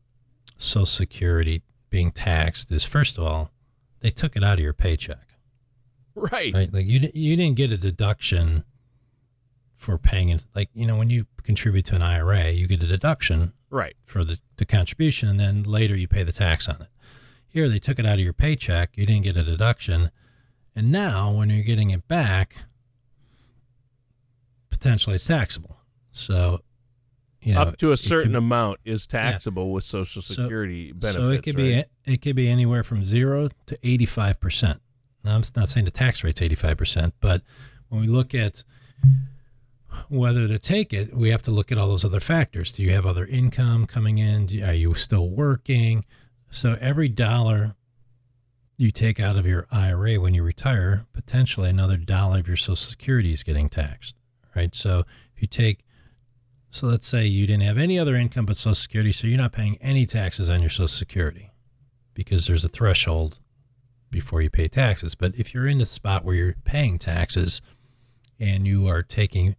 Social 0.56 0.86
Security 0.86 1.62
being 1.90 2.12
taxed 2.12 2.70
is 2.70 2.84
first 2.84 3.18
of 3.18 3.24
all, 3.24 3.50
they 4.00 4.10
took 4.10 4.36
it 4.36 4.44
out 4.44 4.54
of 4.54 4.60
your 4.60 4.72
paycheck. 4.72 5.36
Right. 6.14 6.54
Right. 6.54 6.72
Like 6.72 6.86
you 6.86 7.10
you 7.14 7.36
didn't 7.36 7.56
get 7.56 7.72
a 7.72 7.76
deduction 7.76 8.64
for 9.76 9.96
paying 9.96 10.38
like 10.54 10.68
you 10.74 10.86
know 10.86 10.96
when 10.96 11.10
you 11.10 11.26
contribute 11.42 11.86
to 11.86 11.96
an 11.96 12.02
IRA, 12.02 12.50
you 12.50 12.66
get 12.66 12.82
a 12.82 12.86
deduction 12.86 13.52
right 13.70 13.96
for 14.04 14.24
the, 14.24 14.38
the 14.56 14.66
contribution 14.66 15.28
and 15.28 15.40
then 15.40 15.62
later 15.62 15.96
you 15.96 16.06
pay 16.06 16.22
the 16.22 16.32
tax 16.32 16.68
on 16.68 16.82
it. 16.82 16.88
Here 17.48 17.68
they 17.68 17.78
took 17.78 17.98
it 17.98 18.06
out 18.06 18.14
of 18.14 18.20
your 18.20 18.32
paycheck, 18.32 18.90
you 18.96 19.06
didn't 19.06 19.24
get 19.24 19.36
a 19.36 19.42
deduction, 19.42 20.10
and 20.80 20.90
now 20.90 21.30
when 21.30 21.50
you're 21.50 21.62
getting 21.62 21.90
it 21.90 22.08
back, 22.08 22.56
potentially 24.70 25.16
it's 25.16 25.26
taxable. 25.26 25.76
So 26.10 26.60
you 27.42 27.52
know, 27.52 27.60
up 27.60 27.76
to 27.76 27.92
a 27.92 27.98
certain 27.98 28.34
amount 28.34 28.80
is 28.82 29.06
taxable 29.06 29.66
yeah. 29.66 29.72
with 29.74 29.84
Social 29.84 30.22
Security 30.22 30.88
so, 30.88 30.94
benefits. 30.94 31.26
So 31.26 31.30
it 31.32 31.42
could 31.42 31.58
right? 31.58 31.86
be 32.06 32.12
it 32.12 32.22
could 32.22 32.34
be 32.34 32.48
anywhere 32.48 32.82
from 32.82 33.04
zero 33.04 33.50
to 33.66 33.78
eighty 33.82 34.06
five 34.06 34.40
percent. 34.40 34.80
Now, 35.22 35.34
I'm 35.34 35.42
not 35.54 35.68
saying 35.68 35.84
the 35.84 35.90
tax 35.90 36.24
rate's 36.24 36.40
85%, 36.40 37.12
but 37.20 37.42
when 37.90 38.00
we 38.00 38.06
look 38.06 38.34
at 38.34 38.64
whether 40.08 40.48
to 40.48 40.58
take 40.58 40.94
it, 40.94 41.14
we 41.14 41.28
have 41.28 41.42
to 41.42 41.50
look 41.50 41.70
at 41.70 41.76
all 41.76 41.88
those 41.88 42.06
other 42.06 42.20
factors. 42.20 42.72
Do 42.72 42.82
you 42.82 42.92
have 42.92 43.04
other 43.04 43.26
income 43.26 43.86
coming 43.86 44.16
in? 44.16 44.48
Are 44.62 44.72
you 44.72 44.94
still 44.94 45.28
working? 45.28 46.06
So 46.48 46.78
every 46.80 47.10
dollar 47.10 47.74
you 48.80 48.90
take 48.90 49.20
out 49.20 49.36
of 49.36 49.46
your 49.46 49.66
IRA 49.70 50.18
when 50.18 50.34
you 50.34 50.42
retire, 50.42 51.06
potentially 51.12 51.68
another 51.68 51.96
dollar 51.96 52.38
of 52.38 52.48
your 52.48 52.56
Social 52.56 52.76
Security 52.76 53.32
is 53.32 53.42
getting 53.42 53.68
taxed, 53.68 54.16
right? 54.56 54.74
So 54.74 55.04
if 55.34 55.42
you 55.42 55.46
take, 55.46 55.84
so 56.70 56.86
let's 56.86 57.06
say 57.06 57.26
you 57.26 57.46
didn't 57.46 57.64
have 57.64 57.78
any 57.78 57.98
other 57.98 58.16
income 58.16 58.46
but 58.46 58.56
Social 58.56 58.74
Security, 58.74 59.12
so 59.12 59.26
you're 59.26 59.38
not 59.38 59.52
paying 59.52 59.76
any 59.82 60.06
taxes 60.06 60.48
on 60.48 60.60
your 60.60 60.70
Social 60.70 60.88
Security 60.88 61.50
because 62.14 62.46
there's 62.46 62.64
a 62.64 62.68
threshold 62.68 63.38
before 64.10 64.40
you 64.40 64.50
pay 64.50 64.66
taxes. 64.66 65.14
But 65.14 65.34
if 65.36 65.52
you're 65.52 65.66
in 65.66 65.78
the 65.78 65.86
spot 65.86 66.24
where 66.24 66.34
you're 66.34 66.56
paying 66.64 66.98
taxes 66.98 67.60
and 68.38 68.66
you 68.66 68.88
are 68.88 69.02
taking, 69.02 69.56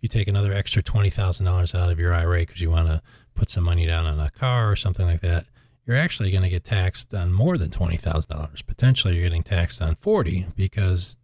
you 0.00 0.08
take 0.08 0.28
another 0.28 0.52
extra 0.52 0.82
$20,000 0.82 1.74
out 1.74 1.90
of 1.90 1.98
your 1.98 2.14
IRA 2.14 2.40
because 2.40 2.60
you 2.60 2.70
want 2.70 2.88
to 2.88 3.02
put 3.34 3.50
some 3.50 3.64
money 3.64 3.86
down 3.86 4.06
on 4.06 4.20
a 4.20 4.30
car 4.30 4.70
or 4.70 4.76
something 4.76 5.06
like 5.06 5.20
that, 5.22 5.46
you're 5.90 5.98
actually 5.98 6.30
going 6.30 6.44
to 6.44 6.48
get 6.48 6.62
taxed 6.62 7.12
on 7.12 7.32
more 7.32 7.58
than 7.58 7.68
$20,000. 7.68 8.66
Potentially 8.66 9.14
you're 9.14 9.24
getting 9.24 9.42
taxed 9.42 9.82
on 9.82 9.96
40 9.96 10.46
because 10.54 11.18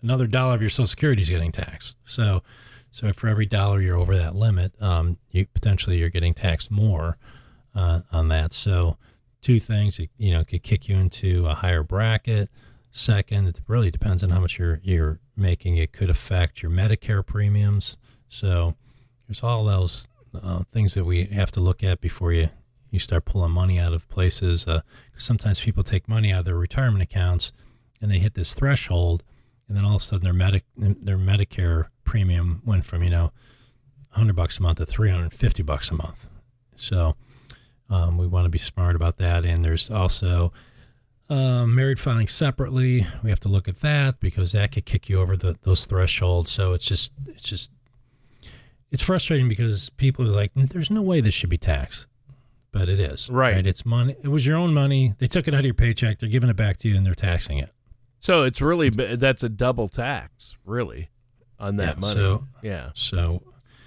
another 0.00 0.28
dollar 0.28 0.54
of 0.54 0.60
your 0.60 0.70
social 0.70 0.86
security 0.86 1.22
is 1.22 1.28
getting 1.28 1.50
taxed. 1.50 1.96
So, 2.04 2.44
so 2.92 3.12
for 3.12 3.26
every 3.26 3.44
dollar 3.46 3.80
you're 3.80 3.96
over 3.96 4.16
that 4.16 4.36
limit, 4.36 4.80
um, 4.80 5.18
you 5.32 5.46
potentially 5.46 5.98
you're 5.98 6.10
getting 6.10 6.32
taxed 6.32 6.70
more 6.70 7.18
uh, 7.74 8.02
on 8.12 8.28
that. 8.28 8.52
So, 8.52 8.98
two 9.40 9.58
things. 9.58 9.98
It, 9.98 10.10
you 10.16 10.30
know, 10.30 10.44
could 10.44 10.62
kick 10.62 10.88
you 10.88 10.94
into 10.94 11.48
a 11.48 11.54
higher 11.54 11.82
bracket. 11.82 12.50
Second, 12.92 13.48
it 13.48 13.60
really 13.66 13.90
depends 13.90 14.22
on 14.22 14.30
how 14.30 14.38
much 14.38 14.60
you're 14.60 14.78
you're 14.84 15.18
making. 15.36 15.76
It 15.76 15.92
could 15.92 16.08
affect 16.08 16.62
your 16.62 16.70
Medicare 16.70 17.26
premiums. 17.26 17.96
So 18.28 18.76
there's 19.26 19.42
all 19.42 19.64
those 19.64 20.06
uh, 20.40 20.62
things 20.70 20.94
that 20.94 21.04
we 21.04 21.24
have 21.24 21.50
to 21.52 21.60
look 21.60 21.82
at 21.82 22.00
before 22.00 22.32
you 22.32 22.50
you 22.92 23.00
start 23.00 23.24
pulling 23.24 23.50
money 23.50 23.80
out 23.80 23.92
of 23.92 24.08
places. 24.08 24.66
Uh, 24.66 24.82
sometimes 25.16 25.58
people 25.60 25.82
take 25.82 26.08
money 26.08 26.30
out 26.30 26.40
of 26.40 26.44
their 26.44 26.56
retirement 26.56 27.02
accounts 27.02 27.50
and 28.00 28.10
they 28.10 28.18
hit 28.18 28.34
this 28.34 28.54
threshold, 28.54 29.24
and 29.66 29.76
then 29.76 29.84
all 29.84 29.96
of 29.96 30.02
a 30.02 30.04
sudden 30.04 30.24
their 30.24 30.32
medic 30.32 30.64
their 30.76 31.18
Medicare 31.18 31.86
premium 32.04 32.62
went 32.64 32.84
from 32.84 33.02
you 33.02 33.10
know 33.10 33.32
100 34.12 34.36
bucks 34.36 34.58
a 34.58 34.62
month 34.62 34.78
to 34.78 34.86
350 34.86 35.62
bucks 35.62 35.90
a 35.90 35.94
month. 35.94 36.28
So 36.74 37.16
um, 37.88 38.18
we 38.18 38.26
want 38.26 38.44
to 38.44 38.50
be 38.50 38.58
smart 38.58 38.94
about 38.96 39.16
that. 39.18 39.44
And 39.44 39.64
there's 39.64 39.90
also 39.90 40.52
uh, 41.30 41.66
married 41.66 41.98
filing 41.98 42.28
separately. 42.28 43.06
We 43.22 43.30
have 43.30 43.40
to 43.40 43.48
look 43.48 43.68
at 43.68 43.80
that 43.80 44.20
because 44.20 44.52
that 44.52 44.72
could 44.72 44.84
kick 44.84 45.08
you 45.08 45.20
over 45.20 45.36
the, 45.36 45.56
those 45.62 45.86
thresholds. 45.86 46.50
So 46.50 46.74
it's 46.74 46.86
just 46.86 47.12
it's 47.26 47.42
just 47.42 47.70
it's 48.90 49.02
frustrating 49.02 49.48
because 49.48 49.88
people 49.90 50.26
are 50.26 50.30
like, 50.30 50.52
"There's 50.54 50.90
no 50.90 51.00
way 51.00 51.22
this 51.22 51.32
should 51.32 51.48
be 51.48 51.56
taxed," 51.58 52.06
but 52.72 52.88
it 52.88 52.98
is. 52.98 53.30
Right. 53.30 53.54
right. 53.54 53.66
It's 53.66 53.86
money. 53.86 54.16
It 54.22 54.28
was 54.28 54.46
your 54.46 54.56
own 54.56 54.74
money. 54.74 55.12
They 55.18 55.26
took 55.26 55.46
it 55.46 55.54
out 55.54 55.60
of 55.60 55.66
your 55.66 55.74
paycheck. 55.74 56.18
They're 56.18 56.28
giving 56.28 56.50
it 56.50 56.56
back 56.56 56.78
to 56.78 56.88
you, 56.88 56.96
and 56.96 57.06
they're 57.06 57.14
taxing 57.14 57.58
it. 57.58 57.70
So 58.18 58.42
it's 58.42 58.60
really 58.60 58.88
that's 58.88 59.42
a 59.42 59.48
double 59.48 59.88
tax, 59.88 60.56
really, 60.64 61.10
on 61.58 61.76
that 61.76 61.96
yeah, 61.96 62.00
money. 62.00 62.14
So, 62.14 62.44
yeah. 62.62 62.90
So 62.94 63.42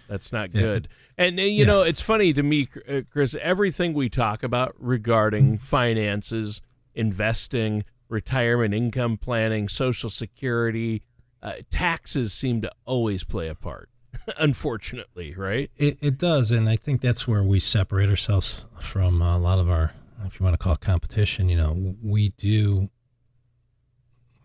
that's 0.07 0.31
not 0.31 0.51
good. 0.51 0.87
Yeah. 1.17 1.25
And, 1.25 1.39
you 1.39 1.45
yeah. 1.45 1.65
know, 1.65 1.81
it's 1.81 2.01
funny 2.01 2.33
to 2.33 2.43
me, 2.43 2.67
uh, 2.87 3.01
Chris, 3.09 3.35
everything 3.41 3.93
we 3.93 4.09
talk 4.09 4.43
about 4.43 4.75
regarding 4.77 5.57
finances, 5.57 6.61
investing, 6.93 7.83
retirement 8.09 8.73
income 8.73 9.17
planning, 9.17 9.67
social 9.67 10.09
security, 10.09 11.01
uh, 11.41 11.53
taxes 11.69 12.33
seem 12.33 12.61
to 12.61 12.71
always 12.85 13.23
play 13.23 13.47
a 13.47 13.55
part, 13.55 13.89
unfortunately, 14.39 15.33
right? 15.35 15.71
It, 15.77 15.97
it 16.01 16.17
does. 16.17 16.51
And 16.51 16.69
I 16.69 16.75
think 16.75 17.01
that's 17.01 17.27
where 17.27 17.43
we 17.43 17.59
separate 17.59 18.09
ourselves 18.09 18.65
from 18.79 19.21
a 19.21 19.37
lot 19.37 19.59
of 19.59 19.69
our, 19.69 19.93
if 20.25 20.39
you 20.39 20.43
want 20.43 20.53
to 20.53 20.57
call 20.57 20.73
it 20.73 20.81
competition, 20.81 21.49
you 21.49 21.57
know, 21.57 21.95
we 22.01 22.29
do 22.29 22.89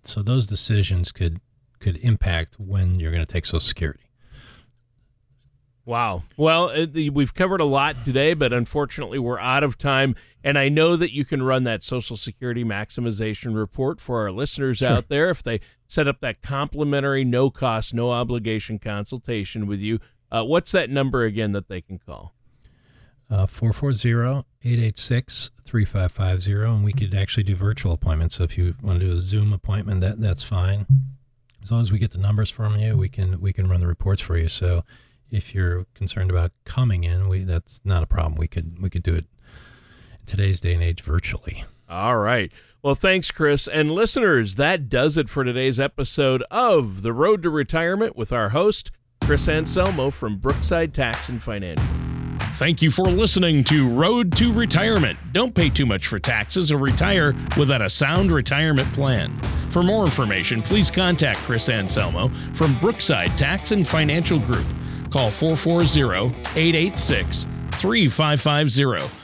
so 0.03 0.23
those 0.23 0.47
decisions 0.47 1.13
could 1.13 1.41
could 1.81 1.97
impact 1.99 2.55
when 2.59 2.99
you're 2.99 3.13
going 3.13 3.25
to 3.25 3.33
take 3.33 3.45
Social 3.45 3.61
Security. 3.61 4.04
Wow. 5.87 6.23
Well, 6.37 6.71
it, 6.71 7.13
we've 7.13 7.35
covered 7.35 7.61
a 7.61 7.67
lot 7.67 8.05
today, 8.05 8.33
but 8.33 8.53
unfortunately, 8.53 9.19
we're 9.19 9.39
out 9.39 9.63
of 9.63 9.77
time. 9.77 10.15
And 10.43 10.59
I 10.59 10.69
know 10.69 10.97
that 10.97 11.13
you 11.13 11.25
can 11.25 11.43
run 11.43 11.65
that 11.65 11.83
Social 11.83 12.17
Security 12.17 12.65
maximization 12.65 13.55
report 13.55 14.01
for 14.01 14.21
our 14.21 14.33
listeners 14.33 14.79
sure. 14.79 14.89
out 14.89 15.09
there 15.09 15.29
if 15.29 15.43
they 15.43 15.61
set 15.87 16.09
up 16.09 16.21
that 16.21 16.41
complimentary, 16.41 17.25
no 17.25 17.51
cost, 17.51 17.93
no 17.93 18.11
obligation 18.11 18.79
consultation 18.79 19.67
with 19.67 19.83
you. 19.83 20.01
Uh, 20.31 20.43
what's 20.43 20.73
that 20.73 20.89
number 20.89 21.25
again 21.25 21.53
that 21.53 21.69
they 21.69 21.83
can 21.83 21.99
call? 21.99 22.35
Uh, 23.31 23.47
440 23.47 24.47
886 24.63 25.51
3550. 25.67 26.53
And 26.53 26.85
we 26.85 26.93
could 26.93 27.15
actually 27.15 27.43
do 27.43 27.57
virtual 27.57 27.93
appointments. 27.93 28.37
So 28.37 28.45
if 28.45 28.57
you 28.57 28.75
want 28.83 29.01
to 29.01 29.07
do 29.07 29.17
a 29.17 29.21
Zoom 29.21 29.53
appointment, 29.53 30.01
that, 30.01 30.21
that's 30.21 30.43
fine 30.43 30.87
as 31.65 31.73
long 31.73 31.81
as 31.81 31.91
we 31.91 31.99
get 31.99 32.13
the 32.13 32.19
numbers 32.19 32.51
from 32.51 32.79
you, 32.79 32.97
we 32.97 33.09
can 33.09 33.41
we 33.41 33.53
can 33.53 33.69
run 33.69 33.81
the 33.81 33.87
reports 33.87 34.21
for 34.21 34.37
you. 34.37 34.49
So 34.49 34.85
if 35.31 35.55
you're 35.55 35.87
concerned 35.95 36.31
about 36.31 36.53
coming 36.65 37.05
in, 37.05 37.29
we 37.29 37.45
that's 37.45 37.81
not 37.85 38.03
a 38.03 38.07
problem. 38.07 38.35
We 38.37 38.49
could 38.49 38.81
we 38.81 38.91
could 38.91 39.03
do 39.03 39.15
it 39.15 39.27
in 40.21 40.27
today's 40.27 40.61
day 40.61 40.75
and 40.75 40.83
age 40.83 41.03
virtually. 41.03 41.65
All 41.89 42.17
right. 42.17 42.51
Well, 42.83 42.95
thanks, 42.95 43.31
Chris. 43.31 43.67
And 43.67 43.91
listeners, 43.91 44.57
that 44.57 44.89
does 44.89 45.17
it 45.17 45.29
for 45.29 45.45
today's 45.45 45.81
episode 45.81 46.43
of 46.51 47.03
The 47.03 47.13
Road 47.13 47.43
to 47.43 47.51
Retirement 47.51 48.17
with 48.17 48.33
our 48.33 48.51
host, 48.51 48.91
Chris 49.23 49.49
Anselmo 49.49 50.11
from 50.11 50.37
Brookside 50.39 50.93
Tax 50.93 51.29
and 51.29 51.43
Financial. 51.43 51.85
Thank 52.55 52.83
you 52.83 52.91
for 52.91 53.05
listening 53.05 53.65
to 53.65 53.89
Road 53.89 54.33
to 54.37 54.53
Retirement. 54.53 55.19
Don't 55.33 55.55
pay 55.55 55.69
too 55.69 55.87
much 55.87 56.07
for 56.07 56.19
taxes 56.19 56.71
or 56.71 56.79
retire 56.79 57.35
without 57.59 57.83
a 57.83 57.91
sound 57.91 58.31
retirement 58.31 58.93
plan. 58.93 59.37
For 59.71 59.83
more 59.83 60.05
information, 60.05 60.63
please 60.63 60.91
contact 60.91 61.39
Chris 61.41 61.69
Anselmo 61.69 62.31
from 62.53 62.79
Brookside 62.79 63.37
Tax 63.37 63.73
and 63.73 63.87
Financial 63.87 64.39
Group. 64.39 64.67
Call 65.15 65.31
440 65.31 66.35
886 66.57 67.47
3550 67.79 69.24